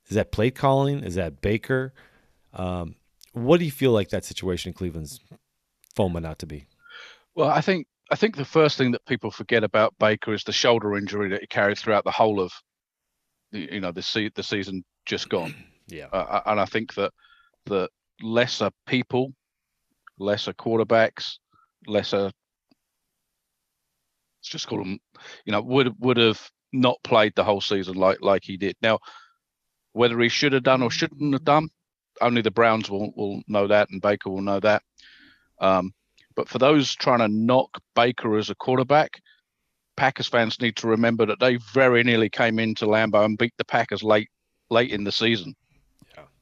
[0.08, 1.04] Is that play calling?
[1.04, 1.92] Is that Baker?
[2.54, 2.94] Um,
[3.34, 5.20] what do you feel like that situation in Cleveland's
[5.94, 6.66] foaming out to be?
[7.34, 10.52] Well, I think I think the first thing that people forget about Baker is the
[10.52, 12.52] shoulder injury that he carried throughout the whole of
[13.50, 15.54] you know the se- the season just gone.
[15.88, 16.06] Yeah.
[16.06, 17.12] Uh, and I think that
[17.66, 17.88] the
[18.20, 19.32] lesser people,
[20.18, 21.38] lesser quarterbacks,
[21.86, 22.30] lesser
[24.42, 24.98] let's just call them,
[25.44, 26.40] you know, would would have
[26.72, 28.76] not played the whole season like like he did.
[28.82, 28.98] Now,
[29.92, 31.68] whether he should have done or shouldn't have done,
[32.20, 34.82] only the Browns will will know that, and Baker will know that.
[35.60, 35.92] Um,
[36.34, 39.20] but for those trying to knock Baker as a quarterback,
[39.96, 43.64] Packers fans need to remember that they very nearly came into Lambeau and beat the
[43.64, 44.28] Packers late
[44.70, 45.54] late in the season.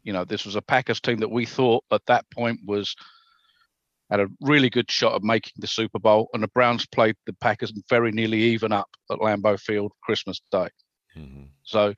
[0.02, 2.94] You know, this was a Packers team that we thought at that point was
[4.10, 7.32] had a really good shot of making the Super Bowl, and the Browns played the
[7.34, 10.68] Packers very nearly even up at Lambeau Field Christmas Day.
[11.16, 11.44] Mm-hmm.
[11.62, 11.94] So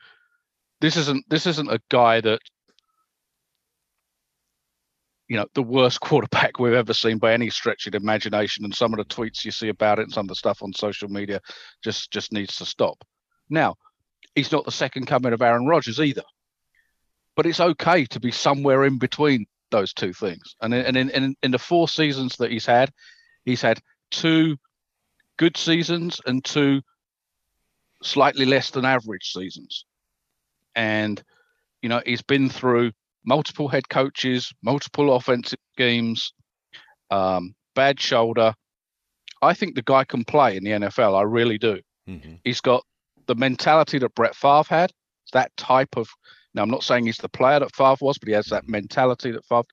[0.80, 2.40] this isn't this isn't a guy that
[5.28, 8.64] you know the worst quarterback we've ever seen by any stretch of the imagination.
[8.64, 10.72] And some of the tweets you see about it and some of the stuff on
[10.74, 11.40] social media
[11.82, 13.02] just just needs to stop.
[13.48, 13.76] Now,
[14.34, 16.22] he's not the second coming of Aaron Rodgers either,
[17.36, 20.54] but it's okay to be somewhere in between those two things.
[20.60, 22.90] And in, and in, in, in the four seasons that he's had,
[23.44, 24.56] he's had two
[25.38, 26.82] good seasons and two
[28.02, 29.84] slightly less than average seasons.
[30.74, 31.22] And,
[31.80, 32.92] you know, he's been through
[33.24, 36.32] multiple head coaches, multiple offensive schemes,
[37.10, 38.54] um, bad shoulder.
[39.40, 41.18] I think the guy can play in the NFL.
[41.18, 41.80] I really do.
[42.08, 42.34] Mm-hmm.
[42.44, 42.84] He's got
[43.26, 44.92] the mentality that Brett Favre had,
[45.32, 46.08] that type of.
[46.54, 49.30] Now, I'm not saying he's the player that Favre was, but he has that mentality
[49.30, 49.64] that Favre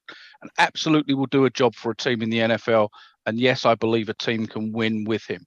[0.42, 2.90] and absolutely will do a job for a team in the NFL.
[3.26, 5.46] And yes, I believe a team can win with him.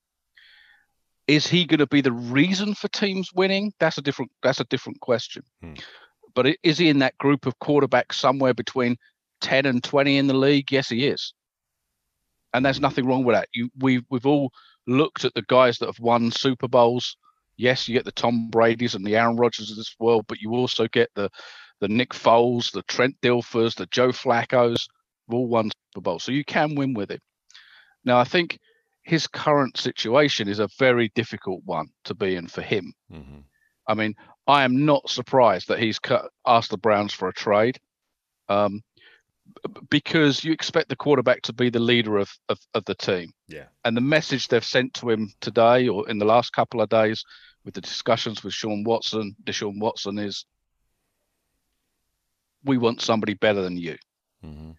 [1.27, 3.73] Is he going to be the reason for teams winning?
[3.79, 4.31] That's a different.
[4.43, 5.45] That's a different question.
[5.63, 5.75] Hmm.
[6.35, 8.97] But is he in that group of quarterbacks somewhere between
[9.41, 10.73] 10 and 20 in the league?
[10.73, 11.35] Yes, he is.
[12.55, 13.49] And there's nothing wrong with that.
[13.53, 14.53] You, we, we've all
[14.87, 17.17] looked at the guys that have won Super Bowls.
[17.63, 20.51] Yes, you get the Tom Brady's and the Aaron Rodgers of this world, but you
[20.51, 21.31] also get the
[21.81, 24.89] the Nick Foles, the Trent Dilfers, the Joe Flacco's,
[25.31, 26.19] all won Super Bowl.
[26.19, 27.21] So you can win with him.
[28.05, 28.59] Now, I think
[29.05, 32.93] his current situation is a very difficult one to be in for him.
[33.13, 33.41] Mm-hmm.
[33.89, 34.15] I mean,
[34.47, 37.79] I am not surprised that he's cut, asked the Browns for a trade,
[38.49, 38.83] um,
[39.91, 43.33] because you expect the quarterback to be the leader of, of, of the team.
[43.49, 43.67] Yeah.
[43.85, 47.25] And the message they've sent to him today or in the last couple of days
[47.65, 50.45] with the discussions with Sean Watson, Deshaun Watson is,
[52.65, 53.97] we want somebody better than you.
[54.45, 54.71] Mm-hmm.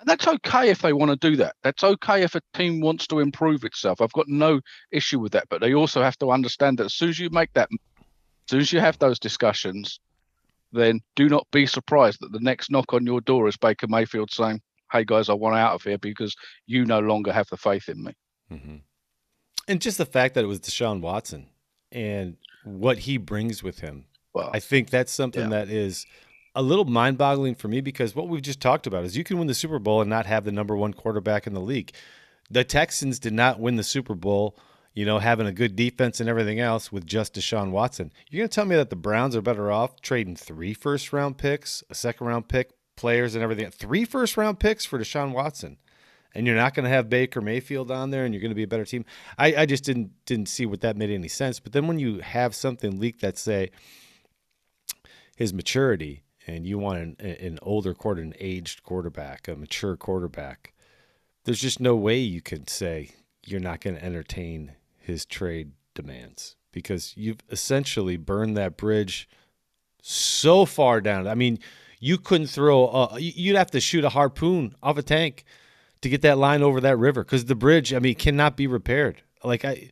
[0.00, 1.54] And that's okay if they want to do that.
[1.62, 4.00] That's okay if a team wants to improve itself.
[4.00, 5.48] I've got no issue with that.
[5.48, 8.60] But they also have to understand that as soon as you make that, as soon
[8.60, 10.00] as you have those discussions,
[10.72, 14.32] then do not be surprised that the next knock on your door is Baker Mayfield
[14.32, 16.34] saying, Hey guys, I want out of here because
[16.66, 18.12] you no longer have the faith in me.
[18.50, 18.76] Mm-hmm.
[19.68, 21.46] And just the fact that it was Deshaun Watson
[21.92, 25.64] and what he brings with him, Well, I think that's something Yeah.
[25.64, 26.06] that is
[26.54, 29.38] a little mind boggling for me because what we've just talked about is you can
[29.38, 31.92] win the Super Bowl and not have the number one quarterback in the league.
[32.50, 34.56] The Texans did not win the Super Bowl,
[34.94, 38.12] you know, having a good defense and everything else with just Deshaun Watson.
[38.28, 41.38] You're going to tell me that the Browns are better off trading three first round
[41.38, 45.78] picks, a second round pick, players, and everything, three first round picks for Deshaun Watson?
[46.34, 48.62] And you're not going to have Baker Mayfield on there, and you're going to be
[48.62, 49.04] a better team.
[49.38, 51.60] I, I just didn't didn't see what that made any sense.
[51.60, 53.70] But then when you have something leaked that say
[55.36, 60.72] his maturity, and you want an, an older quarter, an aged quarterback, a mature quarterback,
[61.44, 63.10] there's just no way you can say
[63.44, 69.28] you're not going to entertain his trade demands because you've essentially burned that bridge
[70.00, 71.26] so far down.
[71.26, 71.58] I mean,
[72.00, 72.88] you couldn't throw.
[72.88, 75.44] A, you'd have to shoot a harpoon off a tank
[76.02, 79.22] to get that line over that river because the bridge, I mean, cannot be repaired.
[79.42, 79.90] Like I,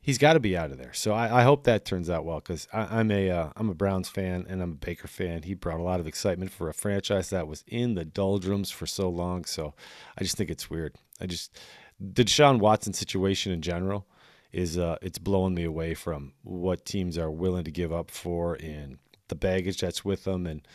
[0.00, 0.92] he's got to be out of there.
[0.92, 4.08] So I, I hope that turns out well because I'm a uh, I'm a Browns
[4.08, 5.42] fan and I'm a Baker fan.
[5.42, 8.86] He brought a lot of excitement for a franchise that was in the doldrums for
[8.86, 9.44] so long.
[9.44, 9.74] So
[10.18, 10.94] I just think it's weird.
[11.20, 11.58] I just
[11.98, 14.06] the Deshaun Watson situation in general
[14.52, 18.54] is uh, it's blowing me away from what teams are willing to give up for
[18.56, 20.46] in the baggage that's with them.
[20.46, 20.66] And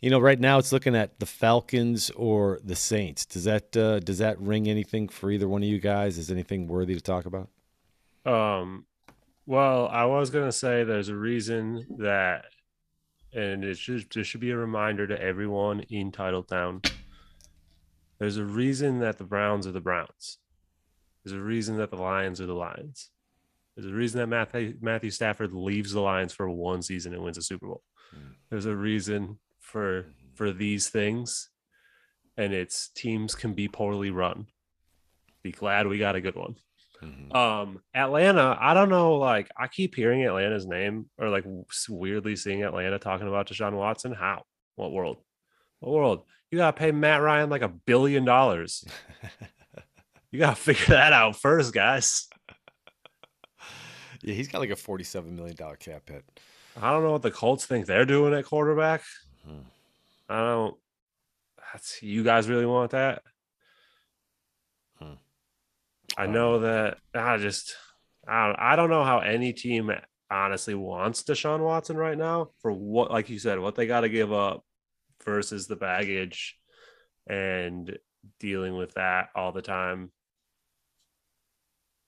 [0.00, 3.26] you know, right now it's looking at the Falcons or the Saints.
[3.26, 6.16] Does that uh, does that ring anything for either one of you guys?
[6.18, 7.48] Is anything worthy to talk about?
[8.24, 8.86] Um,
[9.46, 12.46] well, I was gonna say there's a reason that,
[13.34, 16.90] and it should there should be a reminder to everyone in Titletown.
[18.18, 20.38] There's a reason that the Browns are the Browns.
[21.24, 23.10] There's a reason that the Lions are the Lions.
[23.76, 27.38] There's a reason that Matthew, Matthew Stafford leaves the Lions for one season and wins
[27.38, 27.82] a Super Bowl.
[28.50, 29.38] There's a reason
[29.70, 31.48] for for these things,
[32.36, 34.46] and it's teams can be poorly run.
[35.42, 36.56] Be glad we got a good one.
[37.02, 37.34] Mhm.
[37.34, 39.14] Um, Atlanta, I don't know.
[39.14, 41.44] Like, I keep hearing Atlanta's name or like
[41.88, 44.12] weirdly seeing Atlanta talking about Deshaun Watson.
[44.12, 44.44] How?
[44.76, 45.16] What world?
[45.78, 46.24] What world?
[46.50, 48.84] You gotta pay Matt Ryan like a billion dollars.
[50.32, 52.28] You gotta figure that out first, guys.
[54.22, 56.24] Yeah, he's got like a forty-seven million dollar cap hit.
[56.80, 59.02] I don't know what the Colts think they're doing at quarterback.
[60.28, 60.76] I don't.
[61.72, 63.22] That's you guys really want that.
[64.98, 65.14] Hmm.
[66.16, 66.98] I know that.
[67.14, 67.74] I just.
[68.26, 69.90] I don't, I don't know how any team
[70.30, 74.08] honestly wants Deshaun Watson right now for what, like you said, what they got to
[74.08, 74.64] give up
[75.24, 76.56] versus the baggage
[77.26, 77.98] and
[78.38, 80.12] dealing with that all the time.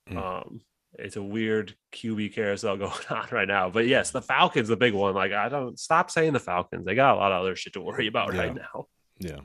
[0.09, 0.18] Hmm.
[0.18, 0.61] Um,
[0.98, 3.70] it's a weird QB carousel going on right now.
[3.70, 5.14] But yes, the Falcons, the big one.
[5.14, 6.85] Like, I don't stop saying the Falcons.
[6.85, 8.87] They got a lot of other shit to worry about right now.
[9.18, 9.40] Yeah.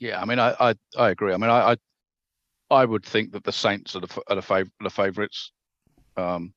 [0.00, 1.32] Yeah, I mean, I I, I agree.
[1.32, 1.76] I mean, I, I
[2.70, 5.52] I would think that the Saints are the are the, fav- the favorites,
[6.16, 6.52] um,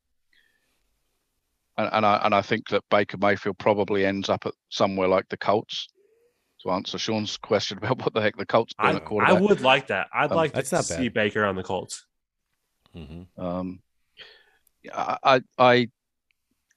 [1.77, 5.29] and, and I and I think that Baker Mayfield probably ends up at somewhere like
[5.29, 5.87] the Colts.
[6.63, 9.61] To answer Sean's question about what the heck the Colts doing I, at I would
[9.61, 10.07] like that.
[10.11, 11.13] I'd Um, like to that's not see bad.
[11.13, 12.05] Baker on the Colts.
[12.95, 13.81] Hmm Um,
[14.93, 15.89] I, I,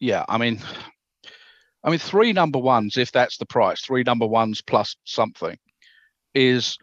[0.00, 0.60] yeah, I mean,
[1.84, 5.56] I mean, three number ones, if that's the price, three number ones plus something,
[6.34, 6.76] is.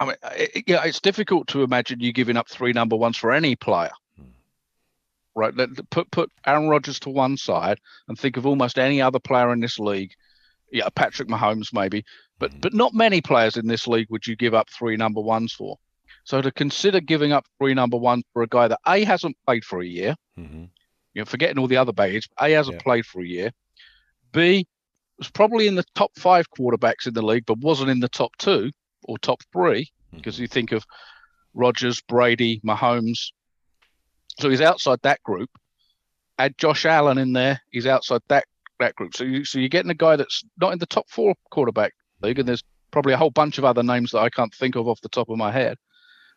[0.00, 3.30] I mean, it, yeah, it's difficult to imagine you giving up three number ones for
[3.32, 3.92] any player.
[4.16, 4.24] Hmm.
[5.36, 9.20] Right, let, put put Aaron Rodgers to one side and think of almost any other
[9.20, 10.12] player in this league.
[10.72, 12.04] Yeah, Patrick Mahomes maybe,
[12.40, 12.60] but Mhm.
[12.60, 15.78] but not many players in this league would you give up three number ones for.
[16.24, 19.64] So to consider giving up three number ones for a guy that A hasn't played
[19.64, 20.64] for a year, hmm
[21.12, 22.82] you know, forgetting all the other baggage, A hasn't Yeah.
[22.82, 23.52] played for a year,
[24.32, 24.66] B
[25.18, 28.36] was probably in the top five quarterbacks in the league, but wasn't in the top
[28.38, 28.72] two
[29.04, 30.84] or top three because you think of
[31.54, 33.30] Rodgers, Brady, Mahomes.
[34.40, 35.50] So he's outside that group.
[36.38, 38.44] Add Josh Allen in there, he's outside that
[38.80, 39.14] that group.
[39.14, 42.40] So you so you're getting a guy that's not in the top four quarterback league,
[42.40, 45.00] and there's probably a whole bunch of other names that I can't think of off
[45.00, 45.76] the top of my head.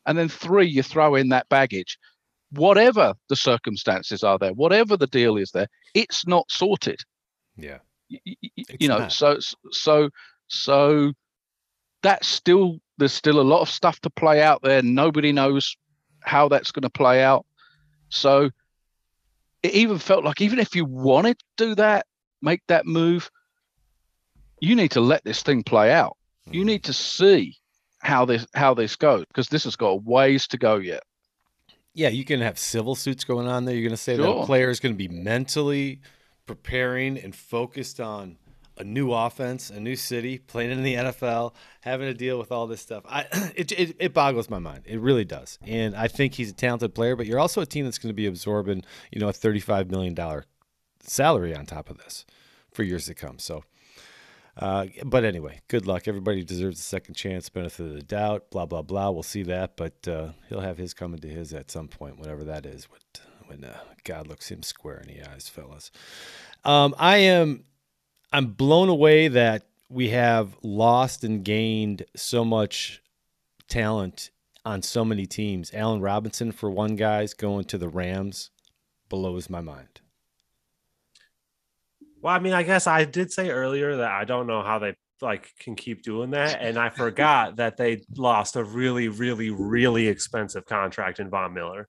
[0.07, 1.97] And then three, you throw in that baggage.
[2.51, 7.01] Whatever the circumstances are there, whatever the deal is there, it's not sorted
[7.57, 7.79] Yeah.
[8.09, 8.19] y-
[8.79, 9.11] you know not.
[9.11, 9.37] so
[9.71, 10.09] so
[10.47, 11.11] so
[12.03, 15.75] that's still there's still a lot of stuff to play out there nobody knows
[16.21, 17.45] how that's going to play out
[18.09, 18.49] so
[19.63, 22.05] it even felt like even if you wanted to do that
[22.41, 23.29] make that move
[24.61, 26.15] you need to let this thing play out
[26.51, 26.65] you Mhm.
[26.67, 27.57] need to see
[27.99, 31.03] how this how this goes because this has got a ways to go yet
[31.93, 33.75] Yeah, you can have civil suits going on there.
[33.75, 36.01] You're going to say that a player is going to be mentally
[36.45, 38.37] preparing and focused on
[38.79, 42.67] a new offense, a new city, playing in the NFL, having to deal with all
[42.67, 43.03] this stuff.
[43.07, 44.83] I it, it, it boggles my mind.
[44.85, 45.59] It really does.
[45.65, 48.15] And I think he's a talented player, but you're also a team that's going to
[48.15, 50.45] be absorbing, you know, a 35 million dollar
[51.01, 52.25] salary on top of this
[52.71, 53.39] for years to come.
[53.39, 53.63] So
[54.59, 56.07] uh, but anyway, good luck.
[56.07, 59.09] Everybody deserves a second chance, benefit of the doubt, blah, blah, blah.
[59.09, 62.43] We'll see that, but uh, he'll have his coming to his at some point, whatever
[62.45, 65.91] that is, what, when uh, God looks him square in the eyes, fellas.
[66.65, 67.65] Um, I am,
[68.33, 73.01] I'm blown away that we have lost and gained so much
[73.67, 74.31] talent
[74.65, 75.71] on so many teams.
[75.73, 78.49] Allen Robinson, for one guy's going to the Rams,
[79.07, 80.01] blows my mind.
[82.21, 84.95] Well, I mean, I guess I did say earlier that I don't know how they
[85.21, 90.07] like can keep doing that, and I forgot that they lost a really, really, really
[90.07, 91.87] expensive contract in Von Miller.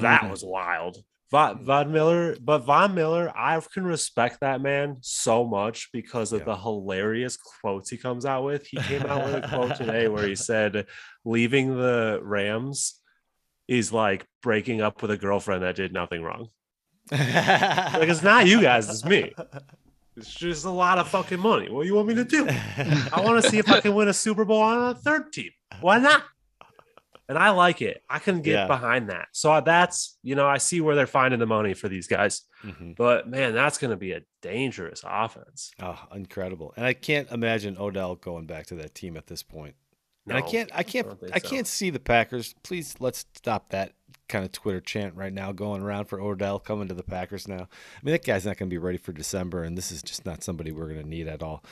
[0.00, 0.98] That was wild.
[1.30, 1.64] Von, hmm.
[1.64, 6.46] Von Miller, but Von Miller, I can respect that man so much because of Yeah.
[6.46, 8.66] the hilarious quotes he comes out with.
[8.66, 10.86] He came out with a quote today where he said,
[11.24, 13.00] "Leaving the Rams
[13.66, 16.48] is like breaking up with a girlfriend that did nothing wrong."
[17.12, 19.32] Like it's not you guys, it's me.
[20.16, 21.70] It's just a lot of fucking money.
[21.70, 22.46] What do you want me to do?
[22.48, 25.50] I want to see if I can win a Super Bowl on a third team.
[25.80, 26.22] Why not?
[27.28, 28.02] And I like it.
[28.10, 28.66] I can get Yeah.
[28.66, 29.28] behind that.
[29.32, 32.42] So that's, you know, I see where they're finding the money for these guys.
[32.62, 32.94] Mhm.
[32.94, 35.70] But man, that's going to be a dangerous offense.
[35.80, 36.74] Oh, incredible!
[36.76, 39.76] And I can't imagine Odell going back to that team at this point.
[40.28, 42.54] And I can't, I can't, don't I can't see the Packers.
[42.62, 43.92] Please, let's stop that
[44.32, 47.68] kind of Twitter chant right now going around for Odell coming to the Packers now.
[47.68, 50.24] I mean, that guy's not going to be ready for December, and this is just
[50.24, 51.62] not somebody we're going to need at all.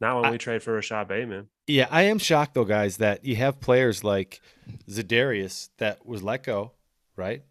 [0.00, 1.48] Not when I- we trade for a Rashod Bateman.
[1.66, 4.40] Yeah, I am shocked though, guys, that you have players like
[4.88, 6.72] Zadarius that was let go,
[7.14, 7.42] right?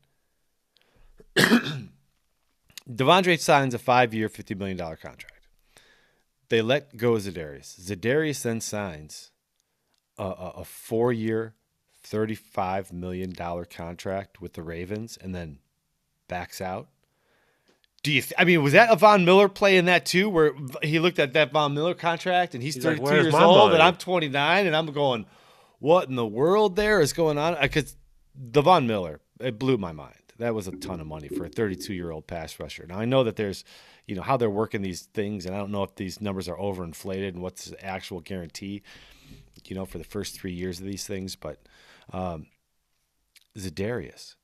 [2.89, 5.47] Devondre signs a five-year, fifty million dollar contract.
[6.49, 7.80] They let go of Zadarius.
[7.80, 9.32] Zadarius then signs
[10.18, 11.53] a, a, a four-year,
[12.09, 15.59] thirty-five million dollar contract with the Ravens, and then
[16.27, 16.87] backs out.
[18.03, 18.21] Do you?
[18.21, 21.19] Th- I mean, was that a Von Miller play in that too, where he looked
[21.19, 23.81] at that Von Miller contract and he's, He's 32 "Where's years old and?
[23.81, 25.25] I'm 29 and I'm going,
[25.79, 27.57] what in the world there is going on?
[27.59, 27.95] Because
[28.35, 30.13] the Von Miller, it blew my mind.
[30.37, 32.85] That was a ton of money for a 32 year old pass rusher.
[32.87, 33.63] Now I know that there's,
[34.05, 36.57] you know, how they're working these things, and I don't know if these numbers are
[36.57, 38.83] overinflated and what's the actual guarantee,
[39.65, 41.35] you know, for the first three years of these things.
[41.35, 41.59] But
[42.13, 42.47] um,
[43.57, 44.35] Zadarius,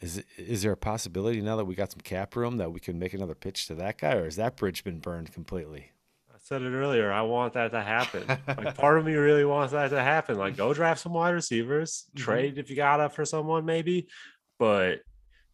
[0.00, 2.80] is it- is there a possibility now that we got some cap room that we
[2.80, 5.92] can make another pitch to that guy, or has that bridge been burned completely?
[6.32, 7.10] I said it earlier.
[7.10, 8.24] I want that to happen.
[8.46, 10.36] like part of me really wants that to happen.
[10.36, 12.18] Like go draft some wide receivers, Mhm.
[12.20, 14.08] trade if you got up for someone maybe,
[14.58, 15.00] but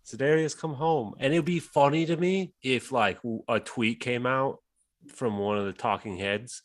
[0.05, 1.14] Zadarius come home.
[1.20, 3.18] And it'd be funny to me if like
[3.49, 4.59] a tweet came out
[5.09, 6.62] from one of the talking heads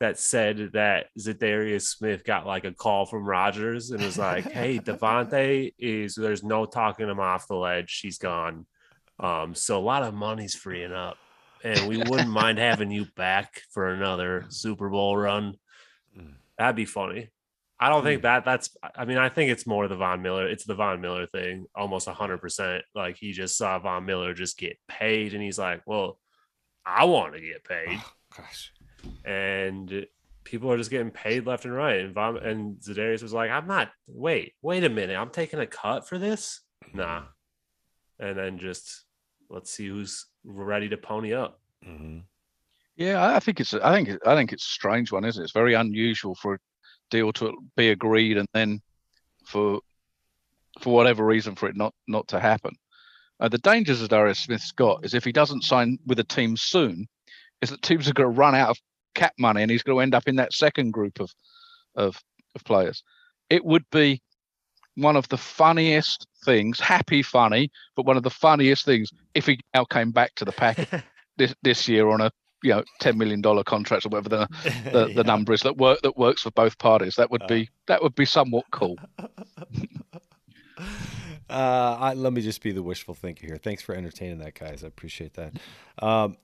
[0.00, 4.78] that said that Zadarius Smith got like a call from Rodgers and was like, "Hey,
[4.84, 7.90] Davante is there's no talking him off the ledge.
[7.90, 8.66] She's gone.
[9.18, 11.16] Um, so a lot of money's freeing up,
[11.64, 15.54] and we wouldn't mind having you back for another Super Bowl run.
[16.16, 16.34] Mm.
[16.56, 17.30] That'd be funny.
[17.80, 18.76] I don't think that that's.
[18.94, 20.48] I mean, I think it's more the Von Miller.
[20.48, 22.84] It's the Von Miller thing, almost hundred percent.
[22.94, 26.18] Like he just saw Von Miller just get paid, and he's like, "Well,
[26.86, 28.72] I want to get paid." Oh, gosh.
[29.24, 30.06] And
[30.44, 32.00] people are just getting paid left and right.
[32.00, 33.90] And Von, and Zadarius was like, "I'm not.
[34.06, 35.16] Wait, wait a minute.
[35.16, 36.60] I'm taking a cut for this.
[36.94, 37.24] Nah."
[38.18, 39.04] And then just
[39.50, 41.60] let's see who's ready to pony up.
[41.84, 42.18] hmm
[42.96, 45.44] Yeah, I- I think it's I think I think it's a strange one, isn't it?
[45.44, 46.58] It's very unusual for a
[47.10, 48.80] deal to be agreed and then
[49.46, 49.80] for
[50.80, 52.74] for whatever reason for it not not to happen.
[53.40, 56.56] Uh, the dangers that Darius Smith's got is if he doesn't sign with a team
[56.56, 57.06] soon,
[57.62, 58.78] is that teams are going to run out of
[59.14, 61.30] cap money and he's going to end up in that second group of
[61.94, 62.20] of
[62.54, 63.02] of players.
[63.50, 64.20] It would be
[64.96, 69.60] one of the funniest things, happy funny, but one of the funniest things if he
[69.74, 70.78] now came back to the pack
[71.36, 72.30] this this year on a
[72.64, 74.48] you know ten million dollar contract or whatever the
[74.92, 77.14] the, the number is that work that works for both parties.
[77.16, 77.46] That would Uh.
[77.46, 78.96] be that would be somewhat cool.
[81.50, 83.56] Uh, I, let me just be the wishful thinker here.
[83.56, 84.84] Thanks for entertaining that, guys.
[84.84, 85.54] I appreciate that.
[85.98, 86.36] Um,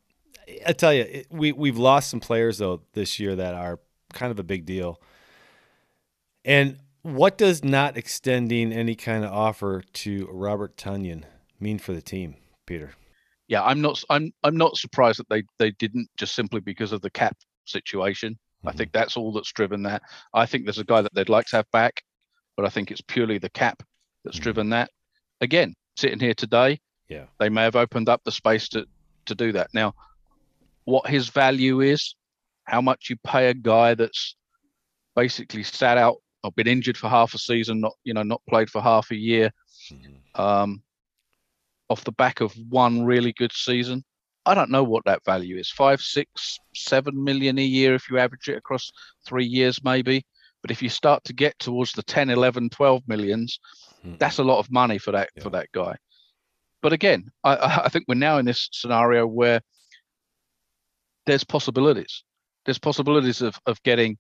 [0.67, 3.81] I tell you, it, we we've lost some players though this year that are
[4.13, 5.01] kind of a big deal.
[6.45, 11.25] And what does not extending any kind of offer to Robert Tonyan
[11.61, 12.37] mean for the team,
[12.67, 12.93] Peter?
[13.49, 17.01] Yeah, I'm not I'm I'm not surprised that they they didn't just simply because of
[17.03, 17.37] the cap
[17.67, 18.39] situation.
[18.67, 18.77] I Mhm.
[18.77, 20.03] think that's all that's driven that.
[20.33, 22.03] I think there's a guy that they'd like to have back,
[22.57, 23.83] but I think it's purely the cap
[24.25, 24.43] that's Mhm.
[24.43, 24.91] driven that.
[25.43, 27.27] Again, sitting here today, Yeah.
[27.39, 28.87] they may have opened up the space to
[29.27, 29.69] to do that.
[29.73, 29.95] Now,
[30.85, 32.14] what his value is,
[32.64, 34.37] how much you pay a guy that's
[35.16, 38.70] basically sat out or been injured for half a season, not you know not played
[38.70, 39.51] for half a year,
[39.91, 40.20] Mhm.
[40.39, 40.82] um,
[41.89, 44.05] off the back of one really good season.
[44.47, 48.18] I don't know what that value is five, six, seven million a year if you
[48.18, 48.93] average it across
[49.26, 50.24] three years, maybe.
[50.61, 53.59] But if you start to get towards the 10, 11, 12 millions,
[54.05, 54.18] Mhm.
[54.18, 55.97] that's a lot of money for that for that guy.
[56.82, 59.61] But again, I, I think we're now in this scenario where
[61.27, 62.25] there's possibilities.
[62.64, 64.16] There's possibilities of, of getting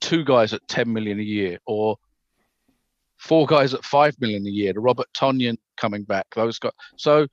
[0.00, 1.96] two guys at 10 million a year or
[3.18, 4.72] four guys at five million a year.
[4.72, 6.72] The Robert Tonyan coming back, those guys.
[6.96, 7.26] So,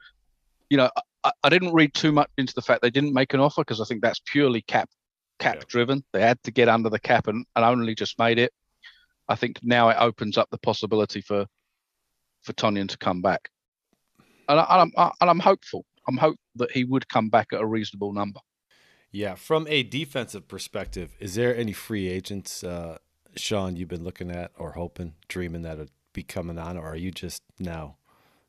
[0.70, 0.90] you know,
[1.24, 3.82] I, I didn't read too much into the fact they didn't make an offer because
[3.82, 4.90] I think that's purely cap
[5.40, 5.64] cap Yeah.
[5.68, 6.04] driven.
[6.14, 8.52] They had to get under the cap and, and only just made it.
[9.30, 11.46] I think now it opens up the possibility for
[12.44, 13.50] for Tonyan to come back,
[14.48, 15.84] and, I, and I'm and I'm hopeful.
[16.08, 18.40] I'm hopeful that he would come back at a reasonable number.
[19.12, 22.98] Yeah, from a defensive perspective, is there any free agents, uh,
[23.36, 26.96] Sean, you've been looking at or hoping, dreaming that would be coming on, or are
[26.96, 27.98] you just now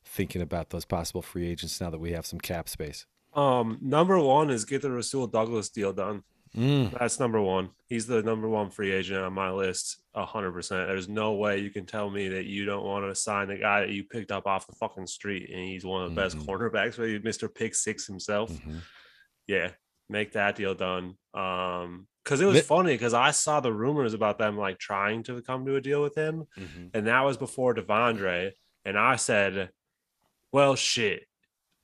[0.03, 3.05] thinking about those possible free agents now that we have some cap space?
[3.33, 6.23] Um, number one is get the Rasul Douglas deal done.
[6.57, 6.97] Mm.
[6.97, 7.69] That's number one.
[7.85, 10.87] He's the number one free agent on my list, hundred percent.
[10.87, 13.81] There's no way you can tell me that you don't want to sign the guy
[13.81, 16.45] that you picked up off the fucking street, and he's one of the best Mhm.
[16.45, 16.97] cornerbacks.
[16.97, 18.49] Maybe Mister Pick Six himself.
[18.51, 18.81] Mhm.
[19.45, 19.71] Yeah,
[20.09, 21.15] make that deal done.
[21.33, 25.41] Um, because it was funny because I saw the rumors about them like trying to
[25.41, 26.91] come to a deal with him, Mhm.
[26.93, 28.51] and that was before Devondre.
[28.85, 29.71] And I said,
[30.51, 31.23] "Well, shit,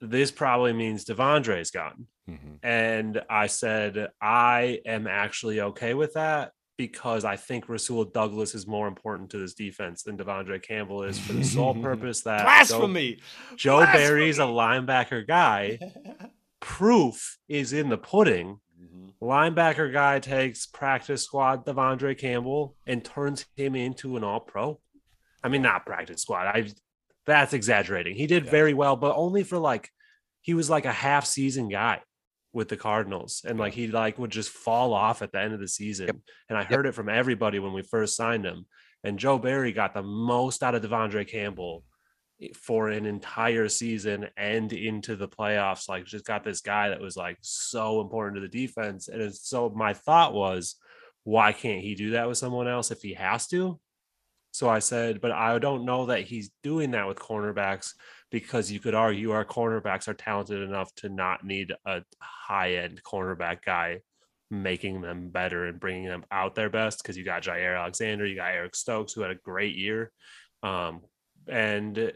[0.01, 2.59] this probably means Devondre's gone." Mhm.
[2.61, 8.67] And I said, I am actually okay with that because I think Rasul Douglas is
[8.67, 12.43] more important to this defense than Devondre Campbell is for the sole purpose that Joe,
[12.45, 13.19] Blasphemy.
[13.55, 14.03] Joe Blasphemy.
[14.03, 15.79] Barry's a linebacker guy.
[16.65, 18.59] Proof is in the pudding.
[18.81, 19.13] Mhm.
[19.21, 24.81] Linebacker guy takes practice squad Devondre Campbell and turns him into an all pro.
[25.43, 26.47] I mean, not practice squad.
[26.47, 26.69] I
[27.27, 28.15] that's exaggerating.
[28.15, 28.51] He did Yeah.
[28.51, 29.91] very well, but only for like
[30.41, 32.01] he was like a half season guy
[32.51, 33.43] with the Cardinals.
[33.47, 36.07] And like he like would just fall off at the end of the season.
[36.07, 36.17] Yep.
[36.49, 38.65] And I heard it from everybody when we first signed him.
[39.03, 41.83] And Joe Barry got the most out of Devondre Campbell
[42.55, 45.87] for an entire season and into the playoffs.
[45.87, 49.07] Like, just got this guy that was like so important to the defense.
[49.07, 50.75] And so my thought was,
[51.23, 53.79] why can't he do that with someone else if he has to?
[54.51, 57.91] So I said, but I don't know that he's doing that with cornerbacks
[58.31, 63.01] because you could argue our cornerbacks are talented enough to not need a high end
[63.03, 63.99] cornerback guy
[64.49, 68.35] making them better and bringing them out their best because you got Jaire Alexander, you
[68.35, 70.11] got Eric Stokes, who had a great year.
[70.63, 71.01] Um,
[71.47, 72.13] and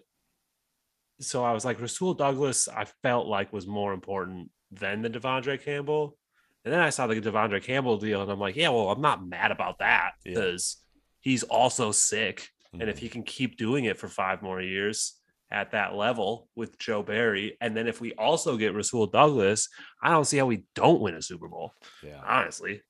[1.20, 5.62] so I was like, Rasul Douglas, I felt like was more important than the Devondre
[5.62, 6.18] Campbell.
[6.66, 9.26] And then I saw the Devondre Campbell deal, and I'm like, yeah, well, I'm not
[9.26, 10.34] mad about that Yeah.
[10.34, 10.78] because
[11.22, 12.50] he's also sick.
[12.74, 13.00] And if Mhm.
[13.00, 15.16] he can keep doing it for five more years
[15.52, 19.68] at that level with Joe Barry, and then if we also get Rasul Douglas,
[20.04, 22.22] I don't see how we don't win a Super Bowl yeah.
[22.24, 22.82] honestly.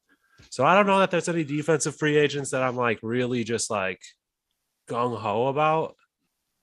[0.49, 3.69] So I don't know that there's any defensive free agents that I'm like really just
[3.69, 4.01] like
[4.89, 5.95] gung ho about.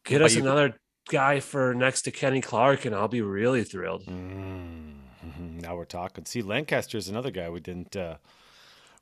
[0.05, 0.79] Get us you- another
[1.09, 4.05] guy for next to Kenny Clark, and I'll be really thrilled.
[4.07, 5.63] Mhm.
[5.63, 6.25] Now we're talking.
[6.25, 8.17] See, Lancaster is another guy we didn't uh,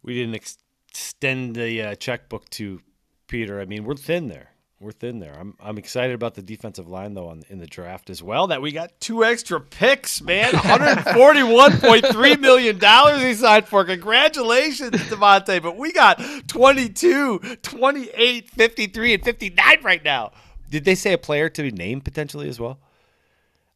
[0.03, 2.81] we didn't ex- extend the uh, checkbook to
[3.27, 3.61] Peter.
[3.61, 4.51] I mean, we're thin there.
[4.81, 5.35] We're thin there.
[5.39, 8.47] I'm I'm excited about the defensive line though on in the draft as well.
[8.49, 10.53] That we got two extra picks, man.
[10.53, 13.85] 141.3 million dollars he signed for.
[13.85, 15.63] Congratulations, Davante.
[15.63, 20.33] But we got 22, 28, 53, and 59 right now.
[20.71, 22.79] Did they say a player to be named potentially as well?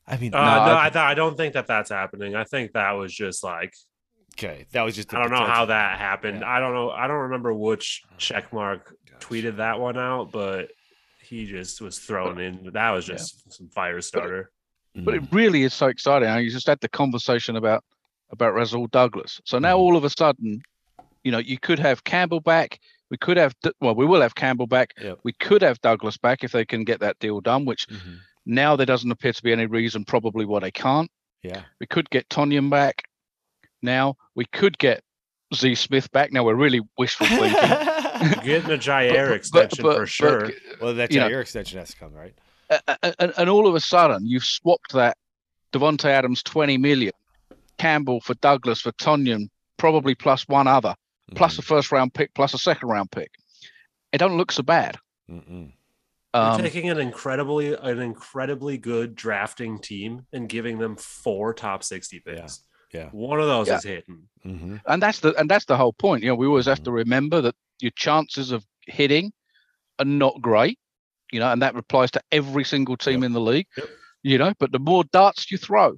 [0.06, 2.34] I mean, Uh, no, I- I, th- I don't think that that's happening.
[2.34, 3.74] I think that was just like
[4.34, 5.12] okay, that was just.
[5.12, 6.40] I don't know how that happened.
[6.40, 6.48] Yeah.
[6.50, 6.90] I don't know.
[6.90, 8.80] I don't remember which Oh, checkmark
[9.20, 10.70] tweeted that one out, but
[11.20, 12.70] he just was thrown in.
[12.72, 14.50] That was just some fire starter.
[14.94, 15.32] But it Mm.
[15.32, 16.28] really is so exciting.
[16.28, 17.84] I you just had the conversation about
[18.30, 19.40] about Rasul Douglas.
[19.44, 19.80] So now Mhm.
[19.80, 20.62] all of a sudden,
[21.24, 22.78] you know, you could have Campbell back.
[23.10, 24.92] We could have well, we will have Campbell back.
[25.00, 25.20] Yep.
[25.24, 27.64] We could have Douglas back if they can get that deal done.
[27.64, 28.18] Which Mhm.
[28.46, 31.10] now there doesn't appear to be any reason, probably why they can't.
[31.42, 31.62] Yeah.
[31.80, 33.04] We could get Tonyan back.
[33.82, 35.02] Now we could get
[35.54, 36.32] Z Smith back.
[36.32, 37.52] Now we're really wishful thinking.
[38.44, 40.50] Getting a Jaire But- but- extension but- for but, sure.
[40.80, 42.34] well, that you know- extension has to come, right?
[42.70, 45.16] a- a- and, and all of a sudden you've swapped that
[45.72, 47.12] Davante Adams 20 million,
[47.78, 49.48] Campbell for Douglas for Tonyan,
[49.78, 50.94] probably plus one other,
[51.34, 51.60] plus Mm-hmm.
[51.60, 53.30] a first round pick, plus a second round pick.
[54.12, 54.96] It don't look so bad.
[55.30, 55.72] Mm-mm.
[56.34, 61.82] You're Um, taking an incredibly an incredibly good drafting team and giving them four top
[61.82, 62.62] 60 picks.
[62.92, 63.08] yeah.
[63.10, 63.76] One of those Yeah.
[63.78, 64.28] is hitting.
[64.46, 64.76] Mm-hmm.
[64.86, 66.22] and that's the and that's the whole point.
[66.22, 69.32] You know, we always have to remember that your chances of hitting
[69.98, 70.78] are not great.
[71.32, 73.26] You know, and that applies to every single team Yep.
[73.26, 73.66] in the league.
[73.76, 73.88] Yep.
[74.22, 75.96] You know, but the more darts you throw,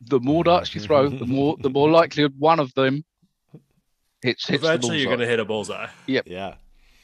[0.00, 3.04] the more darts you throw, the more the more likely one of them
[4.24, 5.86] hits hits the Eventually, you're going to hit a bullseye.
[6.06, 6.26] Yep.
[6.28, 6.54] Yeah.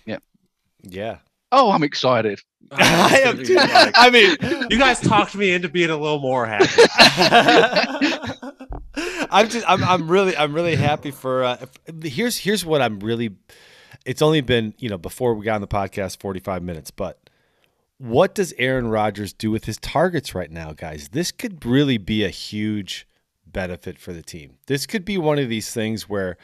[0.06, 0.22] Yep.
[0.82, 1.18] Yeah.
[1.52, 2.40] Oh, I'm excited.
[2.72, 3.54] I am too.
[3.54, 4.36] gonna be like- I mean,
[4.70, 6.66] you guys talked me into being a little more happy.
[9.30, 11.56] I'm just I'm I'm really I'm really happy for uh
[11.86, 13.36] if- here's here's what I'm really
[14.06, 17.18] it's only been, you know, before we got on the podcast 45 minutes, but
[17.98, 21.08] what does Aaron Rodgers do with his targets right now, guys?
[21.10, 23.06] This could really be a huge
[23.46, 24.56] benefit for the team.
[24.66, 26.36] This could be one of these things where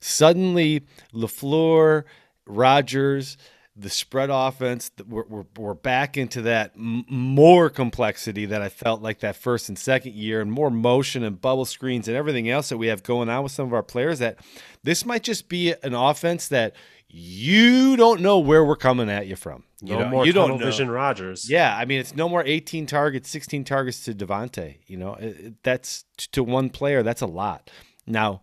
[0.00, 0.82] suddenly
[1.14, 2.04] LaFleur,
[2.46, 3.36] Rodgers,
[3.76, 9.02] the spread offense, we're, we're, we're back into that m- more complexity that I felt
[9.02, 12.70] like that first and second year, and more motion and bubble screens and everything else
[12.70, 14.18] that we have going on with some of our players.
[14.18, 14.38] That
[14.82, 16.74] this might just be an offense that
[17.08, 19.62] you don't know where we're coming at you from.
[19.80, 20.66] You No know, more you tunnel don't know.
[20.66, 21.48] vision Rodgers.
[21.48, 24.78] Yeah, I mean, it's no more 18 targets, 16 targets to Davante.
[24.88, 27.04] You know, It- it- that's t- to one player.
[27.04, 27.70] That's a lot.
[28.08, 28.42] Now,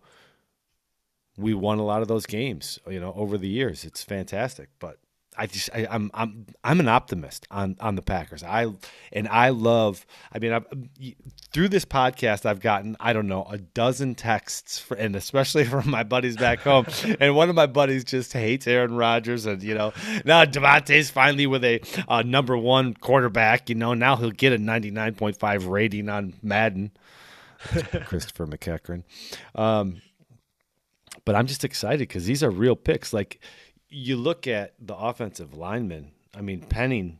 [1.36, 3.84] we won a lot of those games, you know, over the years.
[3.84, 4.98] It's fantastic, but
[5.38, 8.42] I just I, I'm I'm I'm an optimist on on the Packers.
[8.42, 8.66] I
[9.12, 10.06] and I love.
[10.32, 10.66] I mean, I've,
[11.52, 15.90] through this podcast, I've gotten I don't know a dozen texts, for, and especially from
[15.90, 16.86] my buddies back home.
[17.20, 19.92] and one of my buddies just hates Aaron Rodgers, and you know
[20.24, 23.68] now Davante's finally with a uh, number one quarterback.
[23.68, 26.92] You know now he'll get a ninety nine point five rating on Madden.
[28.06, 29.02] Christopher McEachran.
[29.54, 30.00] Um,
[31.26, 33.12] but I'm just excited because these are real picks.
[33.12, 33.40] Like
[33.90, 36.12] you look at the offensive lineman.
[36.34, 37.18] I mean, Penning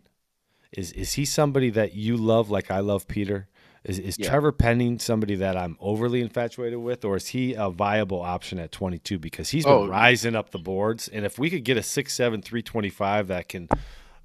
[0.72, 3.48] is is he somebody that you love like I love Peter?
[3.84, 4.30] Is is Yeah.
[4.30, 8.72] Trevor Penning somebody that I'm overly infatuated with, or is he a viable option at
[8.72, 9.86] 22 because he's been Oh.
[9.86, 11.06] rising up the boards?
[11.08, 13.68] And if we could get a 6'7", 325 that can,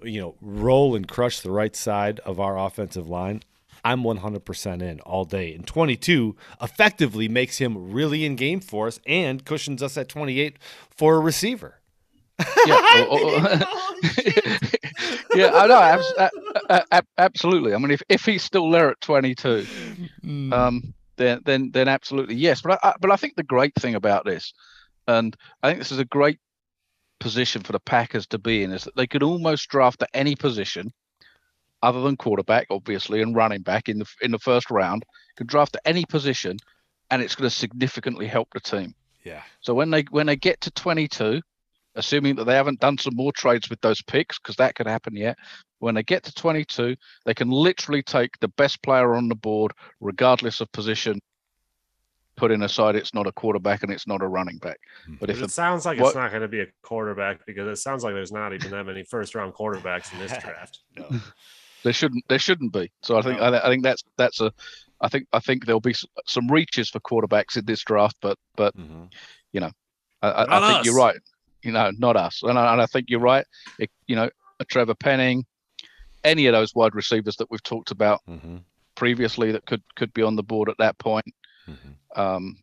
[0.03, 3.43] you know, roll and crush the right side of our offensive line,
[3.83, 5.53] I'm 100% in all day.
[5.53, 10.57] And 22 effectively makes him really in game for us and cushions us at 28
[10.95, 11.79] for a receiver.
[12.65, 13.41] yeah, or- or-
[15.35, 16.29] yeah, I know, abs- a-
[16.69, 17.73] a- a- absolutely.
[17.73, 19.65] I mean, if, if he's still there at 22,
[20.25, 20.53] Mm.
[20.53, 22.61] um, then then then absolutely yes.
[22.61, 24.53] But I, I, but I think the great thing about this,
[25.07, 26.39] and I think this is a great
[27.19, 30.35] position for the Packers to be in, is that they could almost draft at any
[30.35, 30.91] position,
[31.81, 35.03] other than quarterback, obviously, and running back in the in the first round.
[35.35, 36.57] can draft at any position,
[37.09, 38.93] and it's going to significantly help the team.
[39.23, 39.41] yeah.
[39.61, 41.41] So when they when they get to 22,
[41.95, 45.15] assuming that they haven't done some more trades with those picks, because that could happen
[45.15, 45.37] yet,
[45.79, 49.71] when they get to 22, they can literally take the best player on the board,
[49.99, 51.19] regardless of position.
[52.37, 54.79] Putting aside, it's not a quarterback and it's not a running back.
[55.05, 55.15] Hmm.
[55.19, 57.67] But if it the, sounds like what- it's not going to be a quarterback because
[57.67, 60.79] it sounds like there's not even that many first round quarterbacks in this draft.
[61.83, 62.91] There shouldn't there shouldn't be.
[63.01, 63.45] So I think No.
[63.45, 64.51] I, I think that's that's a
[65.01, 68.75] I think I think there'll be some reaches for quarterbacks in this draft, but but
[68.77, 69.09] Mhm.
[70.23, 71.17] I, I, I think you're right.
[71.63, 72.43] You know, not us.
[72.43, 73.45] And I, and I think you're right.
[73.79, 74.29] It, you know,
[74.59, 75.45] a Trevor Penning,
[76.23, 78.61] any of those wide receivers that we've talked about Mhm.
[78.95, 81.25] previously that could could be on the board at that point.
[81.67, 81.95] Mhm.
[82.15, 82.57] Um,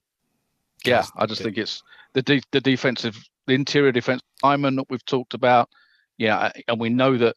[0.84, 3.16] yeah, I just think it's the de- the defensive,
[3.46, 5.68] the interior defense lineman that we've talked about.
[6.16, 7.34] Yeah, and we know that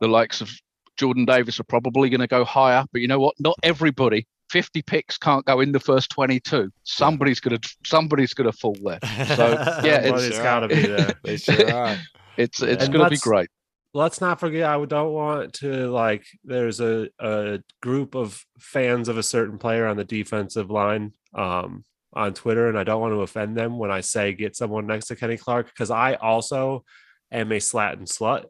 [0.00, 0.50] the likes of
[0.98, 3.34] Jordan Davis are probably going to go higher, but you know what?
[3.40, 4.26] Not everybody.
[4.50, 6.70] 50 picks can't go in the first 22.
[6.82, 8.98] Somebody's gonna somebody's gonna fall there.
[9.36, 9.50] So
[9.84, 11.14] yeah, it's Somebody's got to be there.
[11.22, 11.96] They sure are.
[12.38, 13.50] it's it's And gonna be great.
[13.94, 19.18] let's not forget i don't want to like there's a, a group of fans of
[19.18, 21.82] a certain player on the defensive line um
[22.12, 25.06] on twitter and i don't want to offend them when i say get someone next
[25.06, 26.84] to kenny clark because i also
[27.32, 28.44] am a slat and slut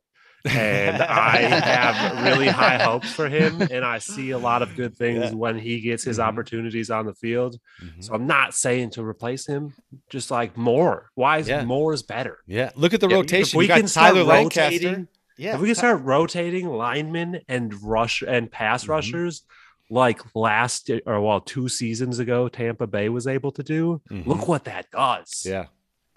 [0.45, 4.97] and i have really high hopes for him and i see a lot of good
[4.97, 5.33] things Yeah.
[5.33, 6.23] when he gets his Mhm.
[6.25, 8.05] opportunities on the field Mhm.
[8.05, 9.75] so i'm not saying to replace him
[10.09, 11.65] just like more why is Yeah.
[11.65, 13.59] more is better Yeah, look at the Yeah, if rotation.
[13.59, 14.63] we you got can start Tyler Lancaster.
[14.89, 18.89] rotating- Yeah, if we can start rotating linemen and rush and pass Mhm.
[18.89, 19.43] rushers
[19.91, 24.27] like last or well two seasons ago Tampa Bay was able to do, Mhm.
[24.27, 25.45] look what that does.
[25.49, 25.67] Yeah,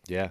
[0.07, 0.29] yeah.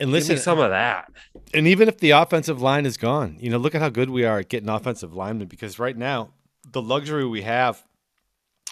[0.00, 1.10] And listen, me some of that.
[1.52, 4.24] and even if the offensive line is gone, you know, look at how good we
[4.24, 5.48] are at getting offensive linemen.
[5.48, 6.30] Because right now,
[6.70, 7.84] the luxury we have,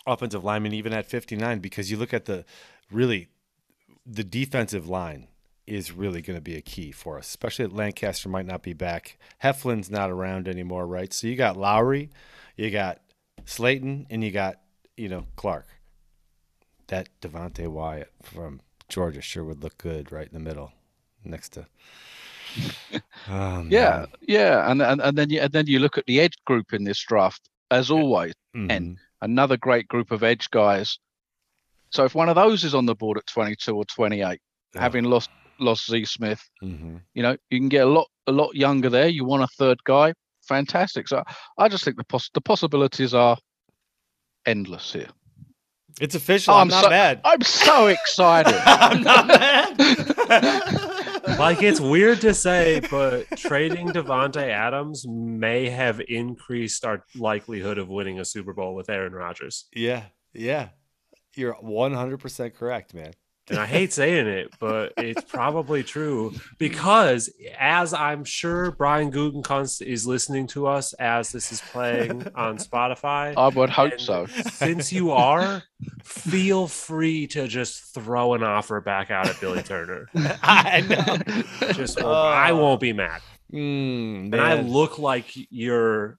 [0.06, 2.44] offensive linemen, even at 59, because you look at the
[2.90, 3.28] really,
[4.04, 5.28] the defensive line
[5.66, 8.72] is really going to be a key for us, especially that Lancaster might not be
[8.72, 9.18] back.
[9.42, 11.12] Heflin's not around anymore, right?
[11.12, 12.10] So you got Lowry,
[12.56, 13.00] you got
[13.44, 14.60] Slaton, and you got
[14.96, 15.66] you know Clark.
[16.86, 20.72] That Devonte Wyatt from Georgia sure would look good right in the middle,
[21.30, 21.66] next to.
[23.28, 26.36] Oh, Yeah, yeah, and, and and then you and then you look at the edge
[26.46, 28.32] group in this draft as always.
[28.56, 28.96] Mhm.
[29.20, 30.98] another great group of edge guys.
[31.90, 34.40] So if one of those is on the board at 22 or 28,
[34.74, 34.80] Yeah.
[34.80, 37.00] having lost lost Z Smith, Mhm.
[37.14, 39.08] you know, you can get a lot a lot younger there.
[39.08, 40.12] You want a third guy,
[40.48, 41.08] fantastic.
[41.08, 41.22] So
[41.58, 43.36] I just think the poss- the possibilities are
[44.46, 45.08] endless here.
[46.00, 46.54] It's official.
[46.54, 47.20] Oh, I'm, I'm not so- mad.
[47.24, 48.54] I'm so excited.
[48.66, 51.02] I'm not mad.
[51.26, 57.88] Like it's weird to say, but trading Davante Adams may have increased our likelihood of
[57.88, 59.66] winning a Super Bowl with Aaron Rodgers.
[59.74, 60.68] yeah, yeah.
[61.34, 63.12] You're 100% correct, man.
[63.48, 69.82] And I hate saying it, but it's probably true because, as I'm sure Brian Gutekunst
[69.82, 73.34] is listening to us as this is playing on Spotify.
[73.36, 74.26] I would hope so.
[74.26, 75.62] Since you are,
[76.02, 80.08] feel free to just throw an offer back out at Billy Turner.
[80.42, 81.70] I know.
[81.72, 83.20] Just I won't be mad.
[83.52, 86.18] Mm, And I look like you're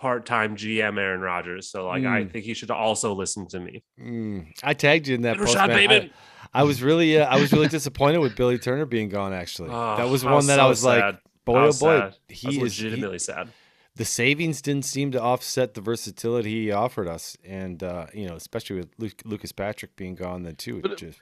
[0.00, 1.68] part-time GM Aaron Rodgers.
[1.70, 2.30] So like I Mm.
[2.30, 3.82] think he should also listen to me.
[4.00, 5.78] Mm, I tagged you in that post, Rashod man.
[5.78, 6.10] I- Bateman.
[6.54, 9.32] I, was really, uh, I was really disappointed with Billy Turner being gone.
[9.32, 11.70] Actually, Oh, that was I one that I so was like, boy, I oh boy,
[12.00, 12.16] sad.
[12.30, 12.78] I he was is.
[12.78, 13.48] he- legitimately sad.
[13.96, 18.34] the savings didn't seem to offset the versatility he offered us, and uh, you know,
[18.36, 20.80] especially with Luke, Lucas Patrick being gone, then too.
[20.80, 21.20] But It just,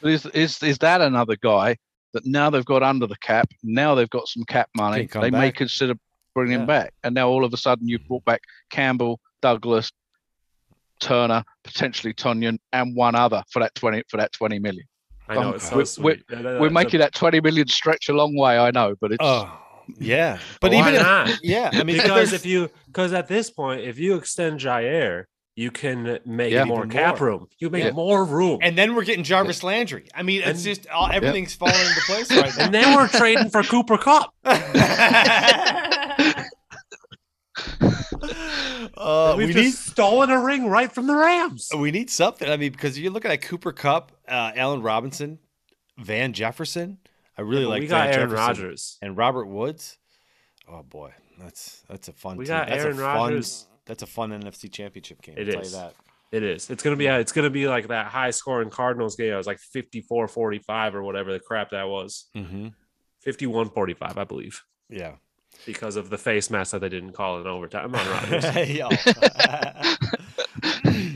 [0.00, 1.76] But is is is that another guy
[2.12, 3.48] that now they've got under the cap?
[3.62, 5.00] Now they've got some cap money.
[5.00, 5.94] Can come They may consider
[6.34, 6.60] bringing Yeah.
[6.60, 6.94] him back.
[7.04, 9.90] And now all of a sudden you've brought back Campbell, Douglas,
[11.04, 14.84] Turner, potentially Tonyan, and one other for that twenty for that twenty million.
[15.28, 16.22] I know Um, it's so we're- sweet.
[16.30, 18.94] Yeah, that- We're that's a- making that twenty million stretch a long way, I know,
[19.00, 19.50] but it's oh,
[19.98, 20.38] yeah.
[20.60, 21.30] But Why even if, not?
[21.42, 25.24] yeah, I mean, because if you because at this point, if you extend Jaire,
[25.56, 26.64] you can make Yeah.
[26.64, 27.28] more cap more.
[27.28, 27.46] room.
[27.60, 27.92] You make Yeah.
[27.92, 28.58] more room.
[28.60, 30.08] and then we're getting Jarvis Landry.
[30.14, 32.64] I mean, it's And- just all, everything's falling into place right now.
[32.64, 34.34] And then we're trading for Cooper Kupp.
[39.04, 41.70] uh, we We've need stolen a ring right from the Rams.
[41.76, 42.48] we need something.
[42.48, 45.38] I mean, because you're looking at Cooper Kupp, uh, Allen Robinson,
[45.98, 46.98] Van Jefferson.
[47.36, 48.98] I really But like we got Van Aaron Rodgers.
[49.02, 49.98] and Robert Woods.
[50.68, 52.36] Oh boy, that's that's a fun.
[52.36, 52.54] We team.
[52.54, 53.66] got that's Aaron a fun, Rodgers.
[53.86, 55.34] That's a fun NFC Championship game.
[55.36, 55.72] It I'll is.
[55.72, 55.94] Tell you that.
[56.36, 56.70] It is.
[56.70, 57.06] It's gonna be.
[57.06, 59.32] It's gonna be like that high scoring Cardinals game.
[59.32, 62.26] It was like 54-45 or whatever the crap that was.
[62.34, 62.68] Mm-hmm.
[63.26, 65.14] 51-45, I believe, Yeah.
[65.66, 68.44] Because of the face mask that they didn't call in overtime on Rodgers.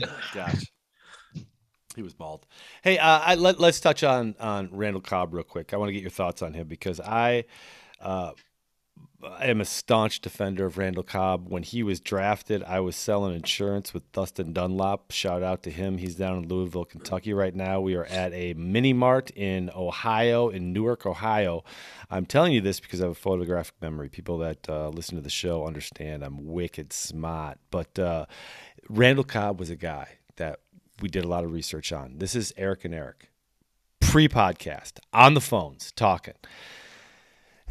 [0.33, 0.63] Gosh.
[1.95, 2.45] He was bald.
[2.83, 5.73] Hey, uh, I, let, let's touch on on Randall Cobb real quick.
[5.73, 7.45] I want to get your thoughts on him because I
[7.99, 8.31] uh,
[9.21, 11.49] I am a staunch defender of Randall Cobb.
[11.49, 15.11] When he was drafted, I was selling insurance with Dustin Dunlop.
[15.11, 15.97] Shout out to him.
[15.97, 17.81] He's down in Louisville, Kentucky right now.
[17.81, 21.65] We are at a mini mart in Ohio, in Newark, Ohio.
[22.09, 24.07] I'm telling you this because I have a photographic memory.
[24.07, 27.57] People that uh, listen to the show understand I'm wicked smart.
[27.71, 28.25] But uh,
[28.87, 30.61] Randall Cobb was a guy that
[31.01, 32.19] we did a lot of research on.
[32.19, 33.29] This is Eric and Eric,
[33.99, 36.35] pre podcast, on the phones, talking.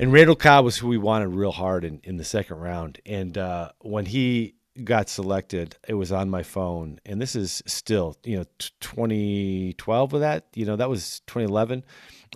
[0.01, 3.01] And Randall Cobb was who we wanted real hard in, in the second round.
[3.05, 7.01] And uh, when he got selected, it was on my phone.
[7.05, 11.85] And this is still, you know, t- 2012 with that, you know, that was 2011.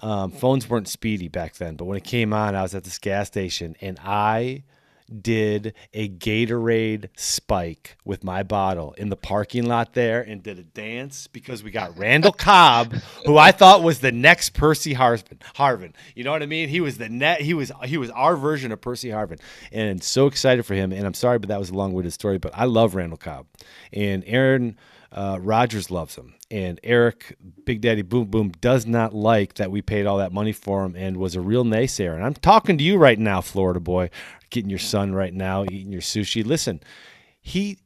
[0.03, 2.99] Um, phones weren't speedy back then, but when it came on, I was at this
[2.99, 4.65] gas station and I
[5.21, 10.63] did a Gatorade spike with my bottle in the parking lot there and did a
[10.63, 12.95] dance because we got Randall Cobb,
[13.27, 15.39] who I thought was the next Percy Harvin.
[15.57, 16.69] Harvin, you know what I mean?
[16.69, 17.41] He was the net.
[17.41, 19.41] He was he was our version of Percy Harvin,
[19.71, 20.93] and so excited for him.
[20.93, 22.39] And I'm sorry, but that was a long-winded story.
[22.39, 23.47] But I love Randall Cobb,
[23.93, 24.77] and Aaron
[25.15, 25.39] uh,
[25.91, 30.19] loves him, and Eric Big Daddy Boom Boom does not like that we paid all
[30.19, 32.15] that money for him and was a real naysayer.
[32.15, 34.11] And I'm talking to you right now, Florida boy,
[34.53, 36.47] getting your son right now, eating your sushi.
[36.47, 36.81] Listen,
[37.41, 37.79] he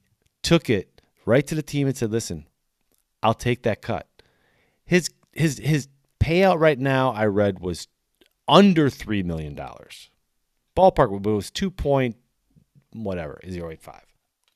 [0.42, 2.46] took it right to the team and said, "Listen,
[3.22, 4.06] I'll take that cut."
[4.84, 5.88] His his his
[6.20, 7.88] payout right now, I read, was
[8.46, 10.10] under three million dollars.
[10.76, 12.16] Ballpark, but it was two point
[12.92, 14.04] whatever zero eight five.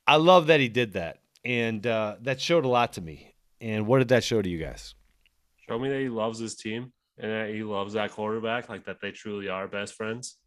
[0.06, 3.34] I love that he did that, and uh, that showed a lot to me.
[3.60, 4.94] And what did that show to you guys?
[5.68, 9.00] Show me that he loves his team and that he loves that quarterback, like that
[9.00, 10.38] they truly are best friends.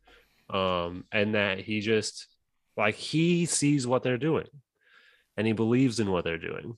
[0.49, 2.27] Um, and that he just
[2.75, 4.47] like he sees what they're doing
[5.37, 6.77] and he believes in what they're doing.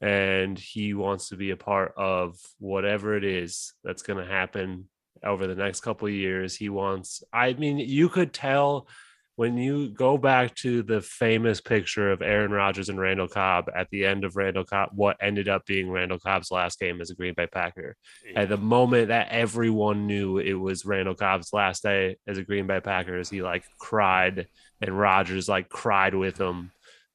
[0.00, 4.88] And he wants to be a part of whatever it is that's going to happen
[5.24, 6.56] over the next couple years.
[6.56, 8.88] He wants, I mean, you could tell
[9.36, 13.88] when you go back to the famous picture of Aaron Rodgers and Randall Cobb at
[13.90, 17.14] the end of Randall Cobb, what ended up being Randall Cobb's last game as a
[17.14, 17.96] Green Bay Packer.
[18.36, 22.66] At the moment that everyone knew it was Randall Cobb's last day as a Green
[22.66, 24.48] Bay Packers, he like cried
[24.82, 26.70] and Rodgers like cried with him.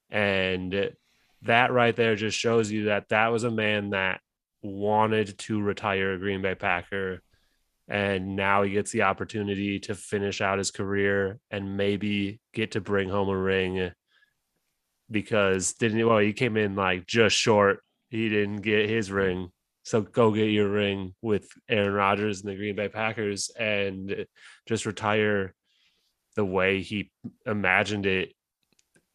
[0.10, 0.92] And
[1.44, 4.22] that right there just shows you that that was a man that
[4.64, 7.22] wanted to retire a Green Bay Packer
[7.88, 12.82] and now he gets the opportunity to finish out his career and maybe get to
[12.82, 13.92] bring home a ring
[15.10, 17.80] because didn't he well he came in like just short.
[18.10, 19.50] He didn't get his ring.
[19.84, 24.26] So go get your ring with Aaron Rodgers and the Green Bay Packers and
[24.68, 25.54] just retire
[26.36, 27.10] the way he
[27.46, 28.34] imagined it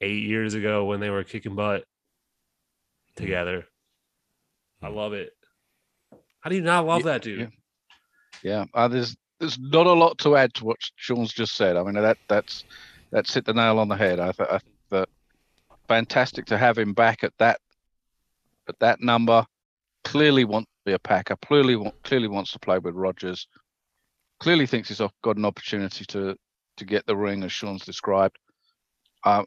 [0.00, 3.16] 8 years ago when they were kicking butt mm.
[3.16, 3.66] together.
[4.82, 4.94] I mm.
[4.94, 5.32] love it.
[6.40, 7.40] How do you not love Yeah, that dude?
[7.40, 7.46] yeah.
[8.42, 11.76] Yeah, uh, there's there's not a lot to add to what Sean's just said.
[11.76, 12.64] I mean that that's
[13.10, 14.20] that's hit the nail on the head.
[14.20, 15.08] I, th- I think that
[15.88, 17.60] fantastic to have him back at that
[18.68, 19.44] at that number.
[20.04, 21.36] Clearly wants to be a Packer.
[21.44, 23.46] Clearly want, clearly wants to play with Rodgers.
[24.40, 26.36] Clearly thinks he's got an opportunity to
[26.76, 28.36] to get the ring as Sean's described.
[29.24, 29.44] Uh,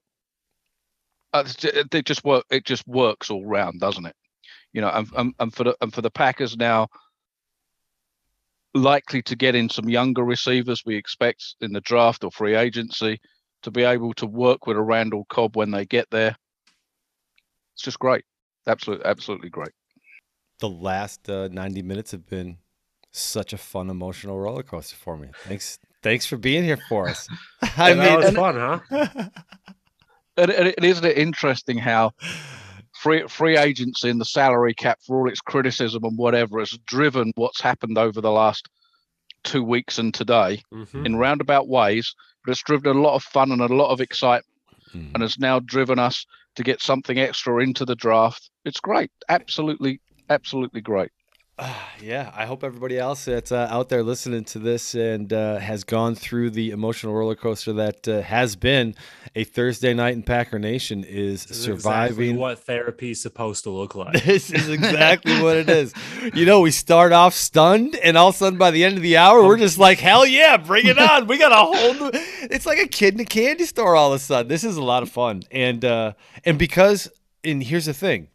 [1.33, 2.45] uh, it just work.
[2.49, 4.15] It just works all round, doesn't it?
[4.71, 6.87] You know, and, and, and for the and for the Packers now,
[8.75, 13.19] likely to get in some younger receivers we expect in the draft or free agency
[13.63, 16.35] to be able to work with a Randall Cobb when they get there.
[17.73, 18.23] It's just great.
[18.67, 19.71] Absolutely, absolutely great.
[20.59, 22.57] The last uh, 90 minutes have been
[23.11, 25.29] such a fun emotional roller coaster for me.
[25.43, 27.29] Thanks, thanks for being here for us.
[27.77, 28.55] I And that mean, was fun,
[28.91, 29.29] huh?
[30.37, 32.11] And, and, and isn't it interesting how
[33.05, 37.31] free free agency and the salary cap, for all its criticism and whatever, has driven
[37.35, 38.67] what's happened over the last
[39.43, 41.05] two weeks and today Mhm.
[41.05, 44.47] in roundabout ways, but it's driven a lot of fun and a lot of excitement,
[44.95, 45.11] Mhm.
[45.13, 46.25] and has now driven us
[46.55, 48.49] to get something extra into the draft.
[48.63, 50.01] It's great, absolutely,
[50.31, 51.11] absolutely great.
[52.01, 55.85] yeah, I hope everybody else that's uh, out there listening to this and uh, has
[55.85, 58.93] gone through the emotional roller coaster that uh, has been
[59.35, 62.35] a Thursday night in Packer Nation is This is exactly surviving.
[62.37, 64.25] what therapy is supposed to look like.
[64.25, 65.93] This is exactly what it is.
[66.33, 69.03] You know, we start off stunned, and all of a sudden, by the end of
[69.03, 72.09] the hour, we're just like, "Hell yeah, bring it on!" We got a whole new.
[72.51, 73.95] It's like a kid in a candy store.
[73.95, 77.09] All of a sudden, this is a lot of fun, and uh, and because,
[77.43, 78.27] and here's the thing.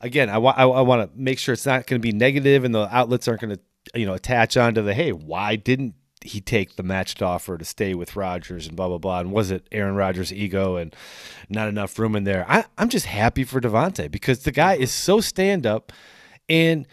[0.00, 2.64] Again, I want I, I want to make sure it's not going to be negative,
[2.64, 6.40] and the outlets aren't going to you know attach onto the hey, why didn't he
[6.40, 9.66] take the matched offer to stay with Rodgers and blah blah blah, and was it
[9.72, 10.94] Aaron Rodgers' ego and
[11.48, 12.44] not enough room in there?
[12.48, 15.92] I, I'm just happy for Davante because the guy is so stand up,
[16.48, 16.86] and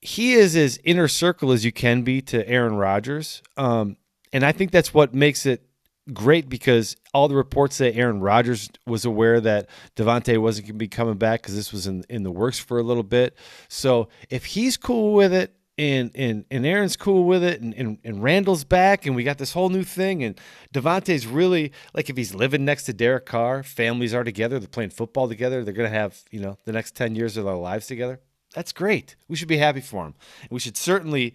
[0.00, 3.42] he is as inner circle as you can be to Aaron Rodgers.
[3.56, 3.96] Um,
[4.32, 5.67] and I think that's what makes it
[6.12, 10.78] great because all the reports say Aaron Rodgers was aware that Davante wasn't going to
[10.78, 13.36] be coming back because this was in, in the works for a little bit.
[13.68, 17.98] So if he's cool with it and and, and Aaron's cool with it and, and,
[18.04, 20.38] and Randall's back and we got this whole new thing and
[20.74, 24.90] Davante's really like if he's living next to Derek Carr, families are together, they're playing
[24.90, 27.86] football together, they're going to have, you know, the next 10 years of their lives
[27.86, 28.20] together.
[28.54, 29.14] That's great.
[29.28, 30.14] We should be happy for him.
[30.50, 31.34] We should certainly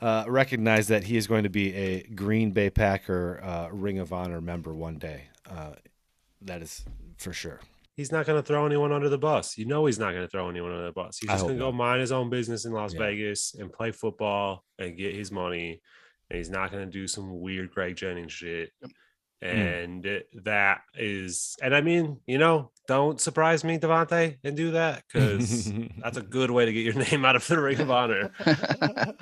[0.00, 4.12] uh, recognize that he is going to be a Green Bay Packer uh, Ring of
[4.12, 5.24] Honor member one day.
[5.48, 5.72] Uh,
[6.42, 6.84] that is
[7.16, 7.60] for sure.
[7.96, 9.56] He's not going to throw anyone under the bus.
[9.56, 11.18] You know he's not going to throw anyone under the bus.
[11.18, 11.76] He's just going to go not.
[11.76, 13.00] mind his own business in Las Yeah.
[13.00, 15.80] Vegas and play football and get his money.
[16.28, 18.72] And he's not going to do some weird Greg Jennings shit.
[18.82, 19.48] Hmm.
[19.48, 25.04] And that is, and I mean, you know, don't surprise me, Davante, and do that
[25.06, 25.72] because
[26.02, 28.32] that's a good way to get your name out of the Ring of Honor.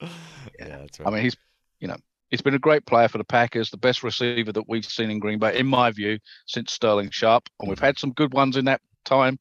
[0.00, 1.08] Yeah, that's right.
[1.08, 1.36] I mean, he's,
[1.80, 1.96] you know,
[2.30, 5.18] he's been a great player for the Packers, the best receiver that we've seen in
[5.18, 7.48] Green Bay, in my view, since Sterling Sharpe.
[7.60, 9.38] And we've had some good ones in that time.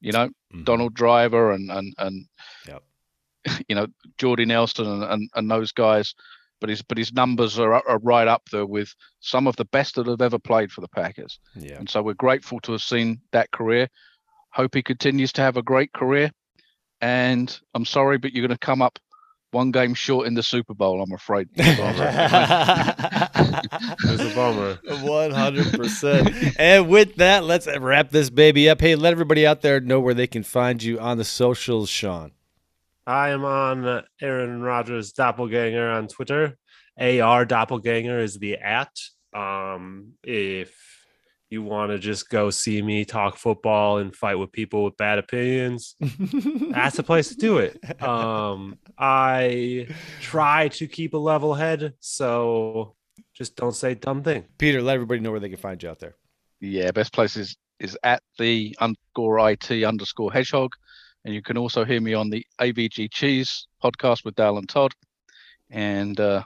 [0.00, 0.64] You know, Mhm.
[0.64, 2.26] Donald Driver and and and
[2.66, 2.82] Yep.
[3.68, 3.86] you know
[4.18, 6.14] Jordy Nelson and, and and those guys.
[6.60, 9.94] But his but his numbers are, are right up there with some of the best
[9.94, 11.38] that have ever played for the Packers.
[11.54, 11.76] Yeah.
[11.78, 13.88] And so we're grateful to have seen that career.
[14.52, 16.30] Hope he continues to have a great career.
[17.00, 18.98] And I'm sorry, but you're going to come up
[19.52, 21.02] one game short in the Super Bowl.
[21.02, 21.48] I'm afraid.
[21.54, 21.78] There's
[24.20, 24.78] a bummer.
[25.02, 26.30] One hundred percent.
[26.58, 28.80] And with that, let's wrap this baby up.
[28.80, 32.32] Hey, let everybody out there know where they can find you on the socials, Sean.
[33.06, 36.56] I am on uh, Aaron Rodgers Doppelganger on Twitter.
[36.98, 38.96] AR Doppelganger is the at.
[39.34, 40.89] Um, if
[41.50, 45.18] you want to just go see me talk football and fight with people with bad
[45.18, 45.96] opinions,
[46.70, 47.78] that's the place to do it.
[48.00, 49.88] Um, I
[50.20, 52.94] try to keep a level head, so
[53.34, 54.44] just don't say dumb thing.
[54.58, 56.16] Peter, let everybody know where they can find you out there.
[56.60, 60.72] yeah, best place is, is at the underscore IT underscore hedgehog.
[61.24, 64.92] And you can also hear me on the AVG Cheese podcast with Dale and Todd.
[65.68, 66.42] And uh,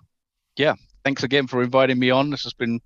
[0.57, 0.75] yeah,
[1.05, 2.31] thanks again for inviting me on.
[2.31, 2.81] This has been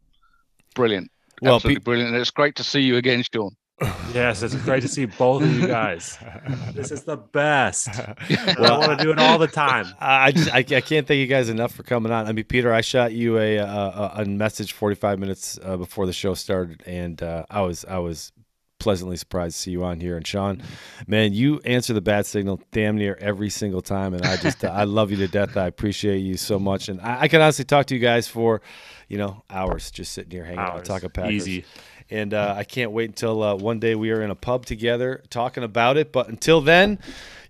[0.74, 1.10] brilliant.
[1.42, 2.12] Well, Absolutely Pe- brilliant.
[2.12, 3.50] And it's great to see you again, Sean.
[4.12, 6.18] Yes, it's great to see both of you guys.
[6.74, 7.88] This is the best.
[7.90, 9.86] I want to do it all the time.
[10.00, 12.26] I I just I, I can't thank you guys enough for coming on.
[12.26, 16.12] I mean, Peter, I shot you a a, a message 45 minutes uh, before the
[16.12, 18.32] show started, and uh, I was I was
[18.78, 20.16] pleasantly surprised to see you on here.
[20.16, 20.62] And Sean,
[21.06, 24.84] man, you answer the bat signal damn near every single time, and I just I
[24.84, 25.56] love you to death.
[25.56, 28.60] I appreciate you so much, and I, I can honestly talk to you guys for
[29.08, 30.86] you know hours, just sitting here hanging out, Hours.
[30.88, 31.32] talking Packers.
[31.32, 31.64] Easy.
[32.10, 35.22] And uh, I can't wait until uh, one day we are in a pub together
[35.28, 36.10] talking about it.
[36.10, 36.98] But until then,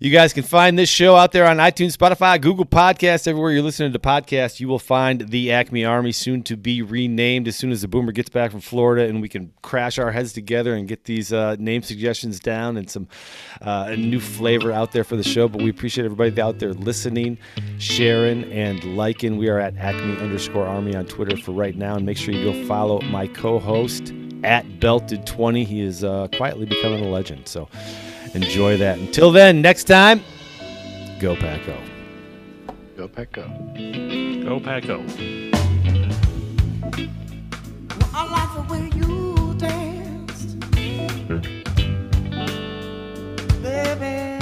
[0.01, 3.63] you guys can find this show out there on iTunes, Spotify, Google Podcasts, everywhere you're
[3.63, 4.61] listening to podcasts.
[4.61, 8.13] You will find the Acme Army, soon to be renamed as soon as the Boomer
[8.13, 11.57] gets back from Florida, and we can crash our heads together and get these uh,
[11.59, 13.09] name suggestions down and some
[13.61, 15.49] uh, new flavor out there for the show.
[15.49, 17.39] But we appreciate everybody out there listening,
[17.79, 19.37] sharing, and liking.
[19.37, 22.53] We are at Acme underscore Army on Twitter for right now, and make sure you
[22.53, 24.13] go follow my co-host
[24.49, 25.63] at Belted 20.
[25.65, 27.47] He is uh, quietly becoming a legend.
[27.47, 27.69] So
[28.35, 28.99] enjoy that.
[28.99, 30.23] Until then, next time,
[31.21, 31.77] go Paco,
[32.97, 33.07] Go.
[33.07, 33.43] Paco,
[34.45, 34.59] Go.
[34.59, 35.05] Paco.
[38.15, 40.57] I like the way you danced,
[41.29, 41.41] hmm?
[43.63, 44.38] baby.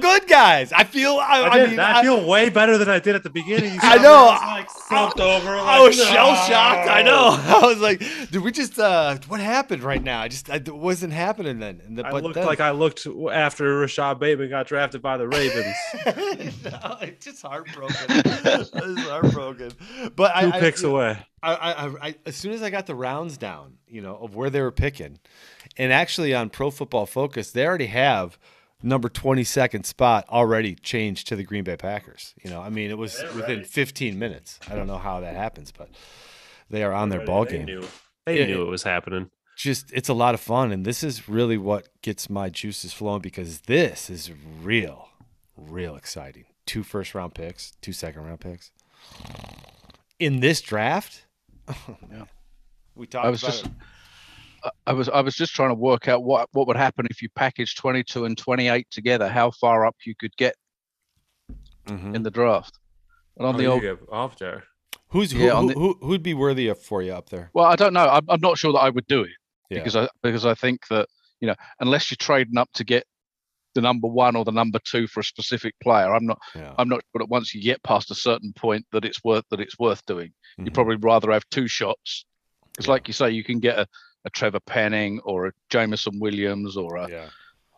[0.00, 0.72] Good, guys.
[0.72, 1.18] I feel.
[1.20, 3.78] I, I, I mean, I, feel way better than I did at the beginning.
[3.82, 4.26] I know.
[4.26, 5.48] like slumped over.
[5.48, 6.88] I like, was shell shocked.
[6.88, 7.28] I know.
[7.38, 8.78] I was like, did we just?
[8.78, 10.20] uh What happened right now?
[10.20, 11.80] I just I, it wasn't happening then.
[11.84, 15.28] And the, I looked then, like I looked after Rashod Bateman got drafted by the
[15.28, 15.74] Ravens.
[16.64, 17.96] no, it's just heartbroken.
[18.08, 18.70] it's
[19.08, 19.72] heartbroken.
[20.14, 21.18] But I, Two I- picks away.
[21.42, 24.50] I, I, I, as soon as I got the rounds down, you know, of where
[24.50, 25.20] they were picking,
[25.76, 28.38] and actually on Pro Football Focus, they already have
[28.82, 32.34] number 22nd spot already changed to the Green Bay Packers.
[32.42, 33.64] You know, I mean, it was They're within ready.
[33.64, 34.58] 15 minutes.
[34.70, 35.88] I don't know how that happens, but
[36.70, 37.66] they are on their ball they game.
[37.66, 37.82] Knew,
[38.26, 39.30] they Yeah, knew it- it was happening.
[39.56, 43.20] Just, it's a lot of fun, and this is really what gets my juices flowing
[43.20, 44.30] because this is
[44.62, 45.08] real,
[45.56, 46.44] real exciting.
[46.64, 48.70] Two first round picks, two second round picks
[50.18, 51.24] in this draft.
[51.70, 52.24] Oh, yeah.
[52.94, 53.72] We talked I was about just, it.
[54.64, 57.22] I- I was, I was just trying to work out what what would happen if
[57.22, 59.28] you package 22 and 28 together.
[59.28, 60.54] How far up you could get
[61.86, 62.14] Mhm.
[62.14, 62.78] in the draft.
[63.36, 64.64] And on Oh, the old, get off there.
[65.10, 67.50] Who's who, yeah, who, the, who who'd be worthy of for you up there?
[67.54, 68.06] well, I don't know.
[68.08, 69.30] I'm, I'm not sure that I would do it
[69.70, 69.78] Yeah.
[69.78, 71.08] because I because I think that
[71.40, 73.04] you know unless you're trading up to get
[73.74, 76.74] the number one or the number two for a specific player, I'm not yeah.
[76.78, 79.60] I'm not sure that once you get past a certain point that it's worth that
[79.60, 80.32] it's worth doing.
[80.58, 80.74] You'd Mhm.
[80.74, 82.26] probably rather have two shots.
[82.76, 82.92] It's Yeah.
[82.92, 83.86] like you say, you can get a,
[84.24, 87.26] a Trevor Penning or a Jameson Williams or a yeah.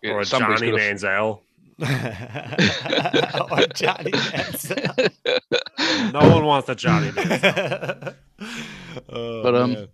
[0.03, 1.41] you know, Or a Johnny gonna- Manziel.
[1.81, 6.13] or Johnny Manziel.
[6.13, 8.15] No one wants a Johnny Manziel.
[9.09, 9.89] Oh, But, um, man.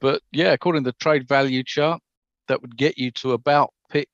[0.00, 2.00] But yeah, according to the trade value chart,
[2.48, 4.08] that would get you to about pick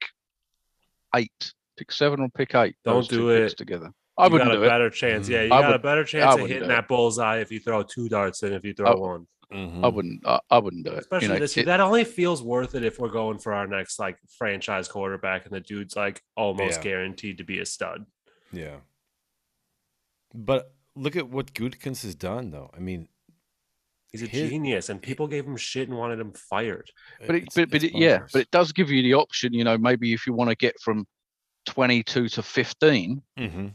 [1.14, 2.74] eight, pick seven or pick eight.
[2.84, 3.56] Don't those two do it.
[3.56, 3.90] together.
[4.18, 4.68] I wouldn't got a do it.
[4.68, 5.28] better chance.
[5.28, 5.32] Mhm.
[5.32, 8.08] Yeah, you I got a better chance of hitting that bullseye if you throw two
[8.08, 9.26] darts than if you throw I- one.
[9.52, 9.84] Mhm.
[9.84, 10.26] I wouldn't.
[10.26, 10.98] I, I wouldn't do it.
[10.98, 11.66] Especially you know, this it- year.
[11.66, 15.54] That only feels worth it if we're going for our next like franchise quarterback and
[15.54, 16.82] the dude's like almost Yeah.
[16.82, 18.06] guaranteed to be a stud.
[18.52, 18.76] Yeah.
[20.34, 22.70] But look at what Gutekunst has done, though.
[22.76, 23.08] I mean,
[24.12, 26.90] He's a His- genius, and people gave him shit and wanted him fired.
[27.26, 29.52] but it, it's- but, but it's it, yeah, but it does give you the option.
[29.52, 31.06] You know, maybe if you want to get from
[31.66, 33.72] twenty-two to fifteen, Mhm.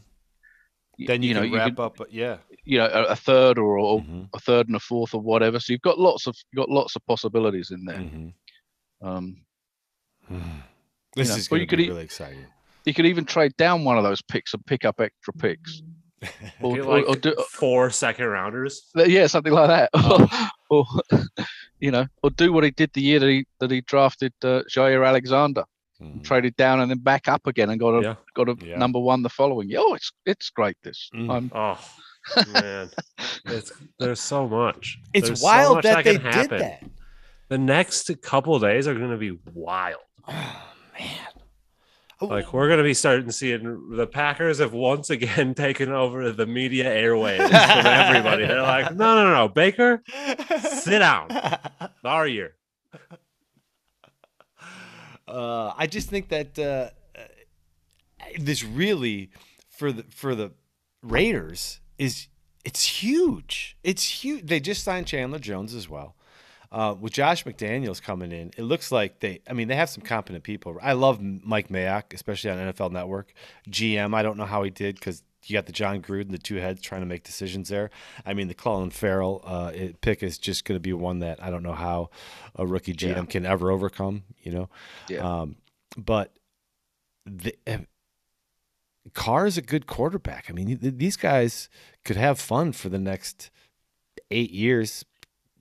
[0.98, 1.96] Y- then you, know, can you wrap could, up.
[1.96, 2.36] But yeah.
[2.64, 4.28] you know, a, a third or, or Mhm.
[4.34, 5.58] a third and a fourth or whatever.
[5.58, 7.98] So you've got lots of you've got lots of possibilities in there.
[7.98, 8.32] Mhm.
[9.00, 9.36] Um,
[11.14, 12.46] This know, is or going you to could be e- really exciting.
[12.86, 15.82] you could even trade down one of those picks and pick up extra picks,
[16.62, 18.90] or, Get, or, like or do, four second rounders.
[18.96, 19.90] Uh, yeah, something like that.
[19.92, 20.48] Oh.
[20.70, 20.86] or
[21.80, 24.62] you know, or do what he did the year that he that he drafted uh,
[24.70, 25.64] Jaire Alexander,
[26.02, 26.24] Mhm.
[26.24, 28.14] traded down and then back up again and got a Yeah.
[28.34, 28.76] got a Yeah.
[28.76, 29.68] number one the following.
[29.70, 29.78] year.
[29.80, 30.76] Oh, it's it's great.
[30.82, 31.30] This Mm.
[31.34, 31.78] I'm Oh
[32.52, 32.90] man,
[33.46, 34.98] it's there's so much.
[35.14, 36.82] It's There's so wild much that, they can did that.
[37.48, 40.00] The next couple days are going to be wild.
[40.26, 40.62] Oh,
[40.98, 41.18] man.
[42.22, 43.54] Like we're going to be starting to see.
[43.56, 48.46] The Packers have once again taken over the media airwaves from everybody.
[48.46, 50.02] They're like, no, no, no, no, Baker,
[50.60, 51.28] sit down.
[52.04, 52.54] Our year.
[55.26, 57.24] Uh, I just think that uh, uh,
[58.38, 59.30] this really
[59.68, 60.52] for the for the
[61.02, 62.28] Raiders is
[62.64, 63.76] it's huge.
[63.82, 64.46] It's huge.
[64.46, 66.16] They just signed Chandler Jones as well.
[66.70, 69.40] Uh, with Josh McDaniels coming in, it looks like they.
[69.48, 70.78] I mean, they have some competent people.
[70.80, 73.34] I love Mike Mayock, especially on NFL Network.
[73.68, 76.56] GM, I don't know how he did because you got the Jon Gruden, the two
[76.56, 77.90] heads trying to make decisions there.
[78.24, 81.42] I mean, the Clelin Ferrell uh, it- pick is just going to be one that
[81.42, 82.10] I don't know how
[82.56, 83.24] a rookie GM Yeah.
[83.24, 84.22] can ever overcome.
[84.42, 84.70] You know,
[85.08, 85.18] Yeah.
[85.40, 85.56] um,
[85.96, 86.32] but
[87.26, 87.78] the, uh,
[89.14, 90.46] Carr is a good quarterback.
[90.48, 91.68] I mean, th- these guys
[92.04, 93.50] could have fun for the next
[94.30, 95.04] eight years,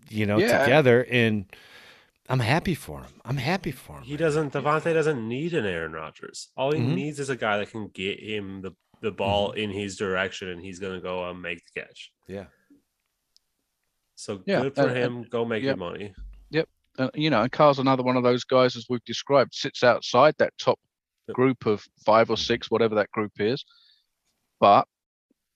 [0.10, 0.64] you know, Yeah.
[0.64, 1.06] together.
[1.10, 1.46] And
[2.30, 3.14] I'm happy for him.
[3.26, 4.04] I'm happy for him.
[4.04, 6.50] He doesn't, Davante doesn't need an Aaron Rodgers.
[6.56, 6.94] All he Mhm.
[6.96, 8.72] needs is a guy that can get him the,
[9.02, 12.12] the ball in his direction and he's going to go and make the catch.
[12.28, 12.46] Yeah.
[14.16, 15.24] So Yeah, good for and- him.
[15.24, 15.70] Go make yeah.
[15.70, 16.14] your money.
[16.52, 16.70] Yep.
[17.00, 20.36] Uh, you know, and Carr's another one of those guys, as we've described, sits outside
[20.38, 20.80] that top
[21.28, 21.36] Yep.
[21.36, 23.64] group of five or six, whatever that group is.
[24.60, 24.88] But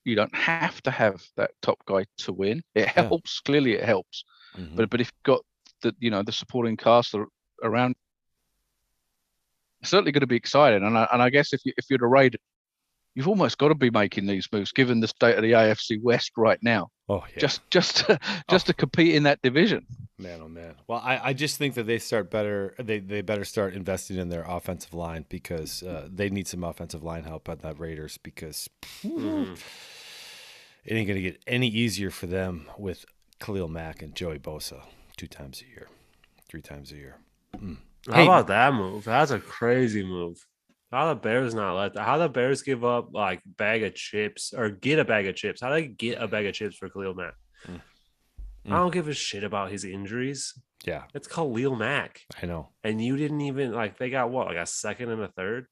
[0.04, 2.62] you don't have to have that top guy to win.
[2.74, 2.92] It Yeah.
[3.08, 3.40] helps.
[3.40, 4.24] Clearly, it helps.
[4.56, 4.76] Mhm.
[4.76, 5.42] But but if you've got
[5.82, 7.14] the you know the supporting cast
[7.62, 7.94] around,
[9.82, 10.82] certainly going to be exciting.
[10.84, 12.40] And I, and I guess if you if you're the Raiders,
[13.16, 16.30] you've almost got to be making these moves given the state of the AFC West
[16.36, 16.90] right now.
[17.08, 17.38] oh yeah.
[17.40, 18.20] Just just to,
[18.50, 19.84] just to compete in that division.
[20.18, 20.74] Man, oh man.
[20.86, 22.74] Well, I, I just think that they start better.
[22.78, 27.02] They they better start investing in their offensive line because uh, they need some offensive
[27.02, 28.68] line help at that Raiders because
[29.02, 29.58] Mhm.
[30.84, 33.04] it ain't gonna get any easier for them with
[33.40, 34.82] Khalil Mack and Joey Bosa
[35.16, 35.88] two times a year,
[36.48, 37.16] three times a year.
[37.56, 37.78] Mm.
[38.08, 38.22] How Hey.
[38.24, 39.04] about that move?
[39.04, 40.46] That's a crazy move.
[40.96, 42.04] How the Bears not let that?
[42.04, 45.60] How the Bears give up like bag of chips or get a bag of chips?
[45.60, 47.34] How they get a bag of chips for Khalil Mack?
[47.68, 47.80] Mm.
[48.66, 50.58] I don't give a shit about his injuries.
[50.86, 52.70] Yeah, It's Khalil Mack, I know.
[52.82, 55.66] and you didn't even like they got what like a second and a third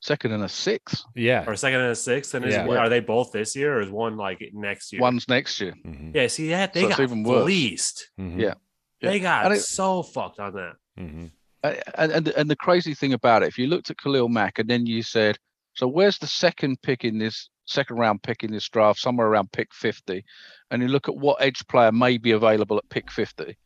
[0.00, 1.02] Second and a sixth.
[1.14, 1.44] Yeah.
[1.46, 2.34] or a second and a sixth.
[2.34, 2.66] And is, Yeah.
[2.66, 5.00] are they both this year or is one like next year?
[5.00, 5.72] One's next year.
[5.86, 7.44] Mhm, Yeah, see that they So got even worse.
[7.44, 8.10] fleeced.
[8.20, 8.54] mhm, Yeah.
[9.00, 10.74] They got it- so fucked on that.
[10.98, 11.30] mhm.
[11.64, 14.68] And, and and the crazy thing about it, if you looked at Khalil Mack and
[14.68, 15.38] then you said,
[15.74, 19.50] so where's the second pick in this second round pick in this draft, somewhere around
[19.52, 20.22] pick 50,
[20.70, 23.56] and you look at what edge player may be available at pick 50,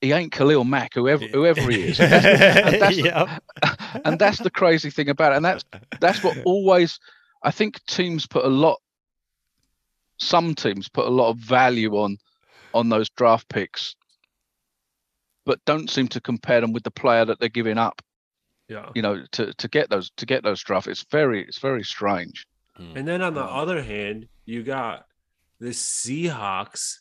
[0.00, 1.98] he ain't Khalil Mack, whoever whoever he is.
[2.00, 3.28] And that's, Yep.
[4.04, 5.36] and that's the crazy thing about it.
[5.36, 5.64] And that's
[6.00, 6.98] that's what always
[7.42, 8.78] I think teams put a lot
[10.18, 12.18] some teams put a lot of value on
[12.74, 13.96] on those draft picks,
[15.46, 18.02] but don't seem to compare them with the player that they're giving up
[18.68, 18.90] Yeah.
[18.94, 20.86] you know to to get those to get those draft.
[20.88, 22.46] It's very it's very strange.
[22.78, 25.06] And then on the other hand, you got
[25.60, 26.96] the Seahawks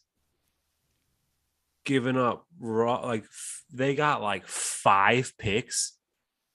[1.83, 3.25] giving up raw, like
[3.71, 5.97] they got like five picks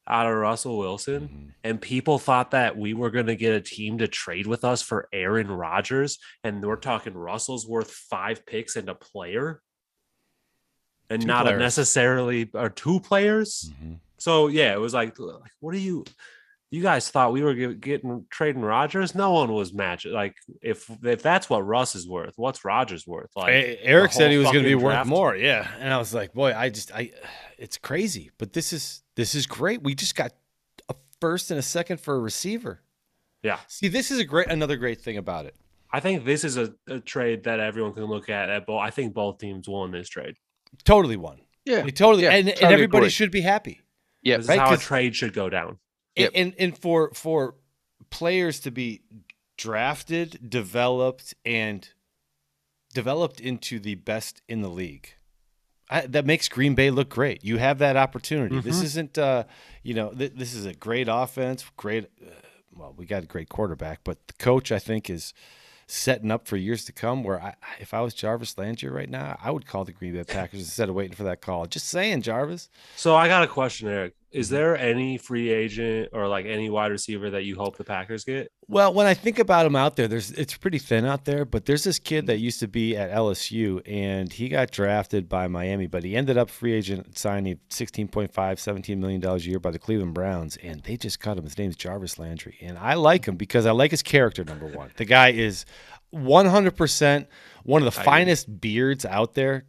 [0.08, 1.54] out of Russell Wilson, Mhm.
[1.62, 4.82] and people thought that we were going to get a team to trade with us
[4.82, 9.62] for Aaron Rodgers, and we're talking Russell's worth five picks and a player,
[11.10, 11.58] and Two not players.
[11.60, 13.70] necessarily or two players.
[13.82, 13.98] Mhm.
[14.18, 15.16] So yeah, it was like,
[15.60, 16.04] what are you?
[16.72, 19.12] You guys thought we were getting trading Rodgers?
[19.16, 20.12] No one was matching.
[20.12, 23.30] Like if if that's what Russ is worth, what's Rodgers worth?
[23.34, 25.34] Like E- Eric said he was going to be fucking worth more.
[25.34, 27.10] Yeah, and I was like, boy, I just, I,
[27.58, 29.82] it's crazy, but this is this is great.
[29.82, 30.32] We just got
[30.88, 32.82] a first and a second for a receiver.
[33.42, 33.58] Yeah.
[33.66, 35.56] See, this is a great, another great thing about it.
[35.92, 38.48] I think this is a, a trade that everyone can look at.
[38.48, 40.36] At both, I think both teams won this trade.
[40.84, 41.40] Totally won.
[41.64, 43.10] yeah They totally, Yeah, and, and everybody agree.
[43.10, 43.80] should be happy.
[44.22, 45.78] yeah This right, is how a 'cause- trade should go down.
[46.16, 46.30] Yep.
[46.34, 47.54] And, and and for for
[48.10, 49.02] players to be
[49.56, 51.88] drafted, developed, and
[52.94, 55.10] developed into the best in the league.
[55.88, 57.44] I, that makes Green Bay look great.
[57.44, 58.60] You have that opportunity.
[58.60, 58.84] This Mhm.
[58.84, 59.44] isn't, uh,
[59.82, 61.64] you know, th- this is a great offense.
[61.76, 62.30] Great, uh,
[62.74, 65.34] well, we got a great quarterback, but the coach I think is
[65.90, 67.22] setting up for years to come.
[67.22, 70.24] Where I, if I was Jarvis Landry right now, I would call the Green Bay
[70.24, 71.66] Packers instead of waiting for that call.
[71.66, 72.68] Just saying, Jarvis.
[72.96, 74.14] So I got a question, Eric.
[74.32, 74.54] Is Mm-hmm.
[74.54, 78.50] there any free agent or like any wide receiver that you hope the Packers get?
[78.68, 81.44] Well, when I think about him out there, there's it's pretty thin out there.
[81.44, 85.48] But there's this kid that used to be at LSU, and he got drafted by
[85.48, 89.72] Miami, but he ended up free agent signing 16.5, 17 million dollars a year by
[89.72, 91.44] the Cleveland Browns, and they just cut him.
[91.44, 94.44] His name's Jarvis Landry, and I like him because I like his character.
[94.44, 95.64] Number one, the guy is
[96.10, 97.26] 100 percent
[97.64, 99.64] one of the I finest beards out there.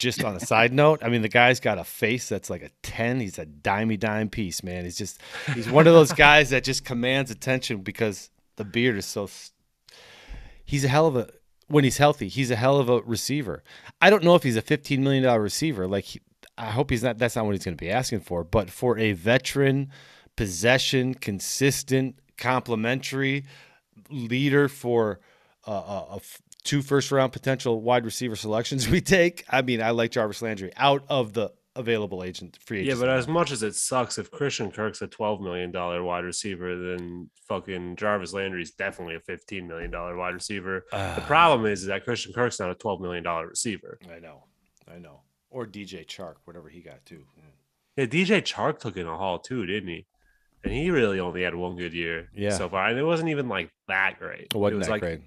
[0.00, 2.70] Just on a side note, I mean, the guy's got a face that's like a
[2.82, 3.20] 10.
[3.20, 4.84] He's a dimey dime piece, man.
[4.84, 5.20] He's just,
[5.54, 9.28] he's one of those guys that just commands attention because the beard is so.
[10.64, 11.28] He's a hell of a,
[11.68, 13.62] when he's healthy, he's a hell of a receiver.
[14.00, 15.86] I don't know if he's a $15 million receiver.
[15.86, 16.20] Like, he,
[16.56, 18.42] I hope he's not, that's not what he's going to be asking for.
[18.42, 19.90] But for a veteran,
[20.34, 23.44] possession, consistent, complimentary
[24.08, 25.20] leader for
[25.66, 26.20] uh, a, a
[26.60, 29.44] two first round potential wide receiver selections we take.
[29.48, 32.98] I mean, I like Jarvis Landry out of the available agent free agent.
[32.98, 36.24] Yeah, but as much as it sucks, if Christian Kirk's a twelve million dollar wide
[36.24, 40.84] receiver, then fucking Jarvis Landry's definitely a fifteen million dollar wide receiver.
[40.92, 41.14] Ah.
[41.14, 43.98] The problem is is that Christian Kirk's not a twelve million dollar receiver.
[44.14, 44.44] I know,
[44.92, 45.22] I know.
[45.48, 47.24] Or DJ Chark, whatever he got too.
[47.96, 50.06] Yeah, DJ Chark took in a haul too, didn't he?
[50.62, 52.50] And he really only had one good year Yeah.
[52.50, 54.48] so far, and it wasn't even like that great.
[54.54, 55.20] It wasn't was that like great.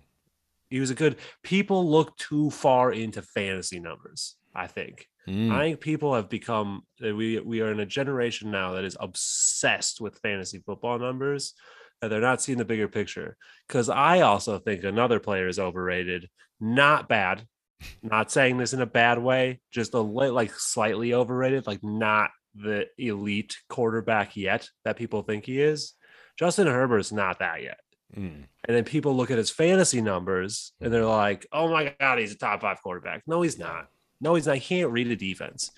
[0.73, 1.17] He was a good.
[1.43, 4.35] People look too far into fantasy numbers.
[4.55, 5.07] I think.
[5.27, 5.51] Mm.
[5.51, 10.01] I think people have become we we are in a generation now that is obsessed
[10.01, 11.53] with fantasy football numbers
[12.01, 13.37] that they're not seeing the bigger picture.
[13.67, 16.27] Because I also think another player is overrated.
[16.59, 17.45] Not bad.
[18.01, 22.31] Not saying this in a bad way, just a li- like slightly overrated, like not
[22.55, 25.93] the elite quarterback yet that people think he is.
[26.39, 27.77] Justin Herbert's not that yet.
[28.15, 28.43] Mm.
[28.65, 32.33] And then people look at his fantasy numbers and they're like, oh my God, he's
[32.33, 33.23] a top five quarterback.
[33.27, 33.87] No, he's not.
[34.21, 34.57] No, he's not.
[34.57, 35.71] He can't read a defense.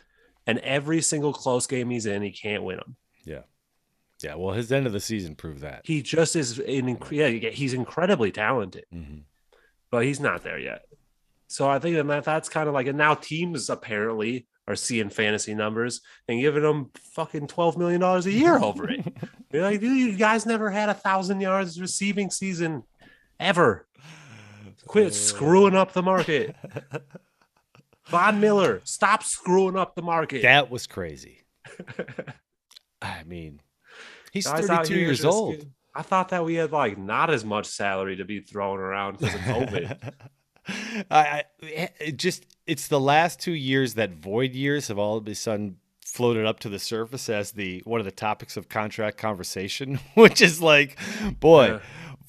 [0.45, 2.95] And every single close game he's in, he can't win them.
[3.24, 3.41] Yeah,
[4.22, 4.36] Yeah.
[4.36, 5.82] well, his end of the season proved that.
[5.86, 9.22] He just is an inc- yeah, he's incredibly talented, Mhm.
[9.90, 10.86] but he's not there yet.
[11.48, 15.53] So I think that that's kind of like, and now teams apparently are seeing fantasy
[15.56, 19.06] numbers and giving them fucking twelve million dollars a year over it.
[19.56, 22.84] You're like, dude, you guys never had a thousand yards receiving season
[23.40, 23.88] ever.
[24.86, 26.56] Quit screwing up the market.
[28.07, 30.41] Von Miller, stop screwing up the market.
[30.41, 31.45] That was crazy.
[33.02, 33.61] I mean,
[34.34, 35.65] he's Guys 32 years just old.
[35.95, 39.36] I thought that we had like not as much salary to be thrown around because
[39.36, 40.14] of COVID.
[41.10, 45.27] I, I it just it's the last two years that void years have all of
[45.27, 45.77] a sudden
[46.16, 50.42] floated up to the surface as the one of the topics of contract conversation, which
[50.42, 50.98] is like,
[51.40, 51.80] boy,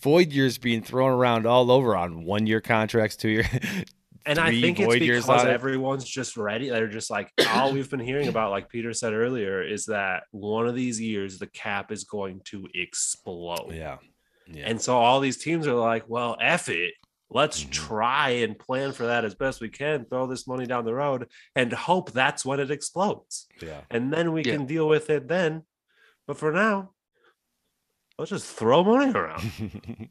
[0.00, 3.48] void years being thrown around all over on one year contracts, two year.
[4.26, 5.50] And I think it's because it.
[5.50, 6.68] everyone's just ready.
[6.68, 10.66] They're just like all we've been hearing about, like Peter said earlier, is that one
[10.66, 13.72] of these years the cap is going to explode.
[13.72, 13.98] Yeah,
[14.50, 14.64] yeah.
[14.66, 16.94] And so all these teams are like, well, F it.
[17.28, 17.70] Let's Mhm.
[17.72, 21.28] try and plan for that as best we can, throw this money down the road
[21.56, 23.46] and hope that's when it explodes.
[23.60, 23.80] yeah.
[23.90, 24.52] And then we Yeah.
[24.52, 25.64] can deal with it then.
[26.26, 26.92] But for now,
[28.18, 30.10] let's just throw money around.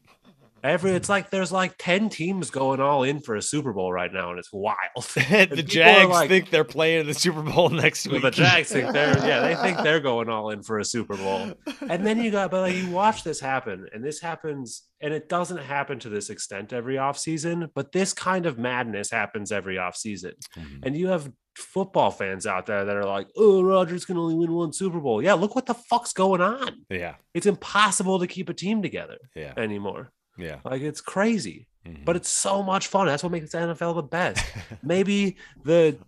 [0.64, 4.12] Every it's like there's like 10 teams going all in for a Super Bowl right
[4.12, 4.76] now, and it's wild.
[4.96, 8.22] the Jags like- think they're playing the Super Bowl next Well, week.
[8.22, 11.52] the Jags think they're yeah, they think they're going all in for a Super Bowl.
[11.88, 15.28] And then you got but like you watch this happen, and this happens, and it
[15.28, 20.32] doesn't happen to this extent every offseason, but this kind of madness happens every offseason.
[20.56, 20.80] Mhm.
[20.84, 24.52] And you have football fans out there that are like, oh, Rodgers can only win
[24.52, 25.22] one Super Bowl.
[25.22, 26.84] Yeah, look what the fuck's going on.
[26.90, 30.10] Yeah, It's impossible to keep a team together yeah, anymore.
[30.38, 30.58] Yeah.
[30.64, 32.04] Like it's crazy, Mhm.
[32.04, 33.06] but it's so much fun.
[33.06, 34.44] That's what makes the NFL the best.
[34.82, 35.98] Maybe the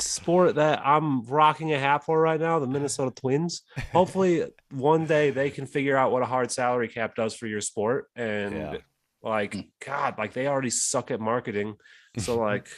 [0.00, 3.62] sport that I'm rocking a hat for right now, the Minnesota Twins.
[3.92, 7.60] Hopefully, one day they can figure out what a hard salary cap does for your
[7.60, 8.06] sport.
[8.16, 8.76] And Yeah.
[9.22, 9.54] like,
[9.84, 11.76] God, like they already suck at marketing.
[12.18, 12.68] So, like,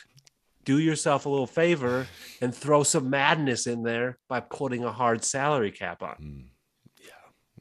[0.64, 2.06] do yourself a little favor
[2.40, 6.16] and throw some madness in there by putting a hard salary cap on.
[6.20, 6.44] Mm.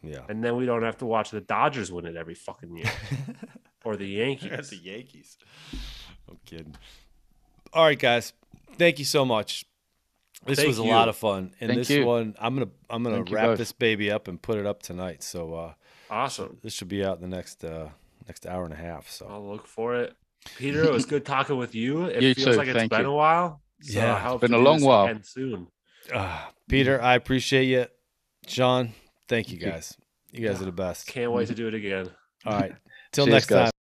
[0.06, 0.20] Yeah, yeah.
[0.30, 2.92] And then we don't have to watch the Dodgers win it every fucking year
[3.86, 4.70] or the Yankees.
[4.70, 5.38] the Yankees.
[6.30, 6.76] I'm kidding.
[7.74, 8.34] All right, guys.
[8.78, 9.66] Thank you so much.
[10.46, 10.90] This Thank was a you.
[10.90, 12.06] lot of fun, and Thank this you.
[12.06, 15.24] one I'm gonna I'm gonna Thank wrap this baby up and put it up tonight.
[15.24, 15.74] So uh,
[16.10, 16.58] Awesome.
[16.62, 17.90] this should be out in the next uh,
[18.28, 19.10] next hour and a half.
[19.10, 20.16] So I'll look for it.
[20.58, 22.06] Peter, it was good talking with you.
[22.06, 23.12] It You feels too, like it's thank been you.
[23.12, 23.62] a while.
[23.82, 25.08] So Yeah, it's been a long while.
[25.08, 25.68] And Soon.
[26.14, 27.88] uh, Peter, I appreciate you.
[28.48, 28.94] Sean,
[29.28, 29.98] thank you guys.
[30.32, 30.62] You guys Yeah.
[30.64, 31.08] are the best.
[31.08, 32.10] Can't wait to do it again.
[32.46, 32.74] All right.
[33.12, 33.66] Till next guys.
[33.66, 33.75] time.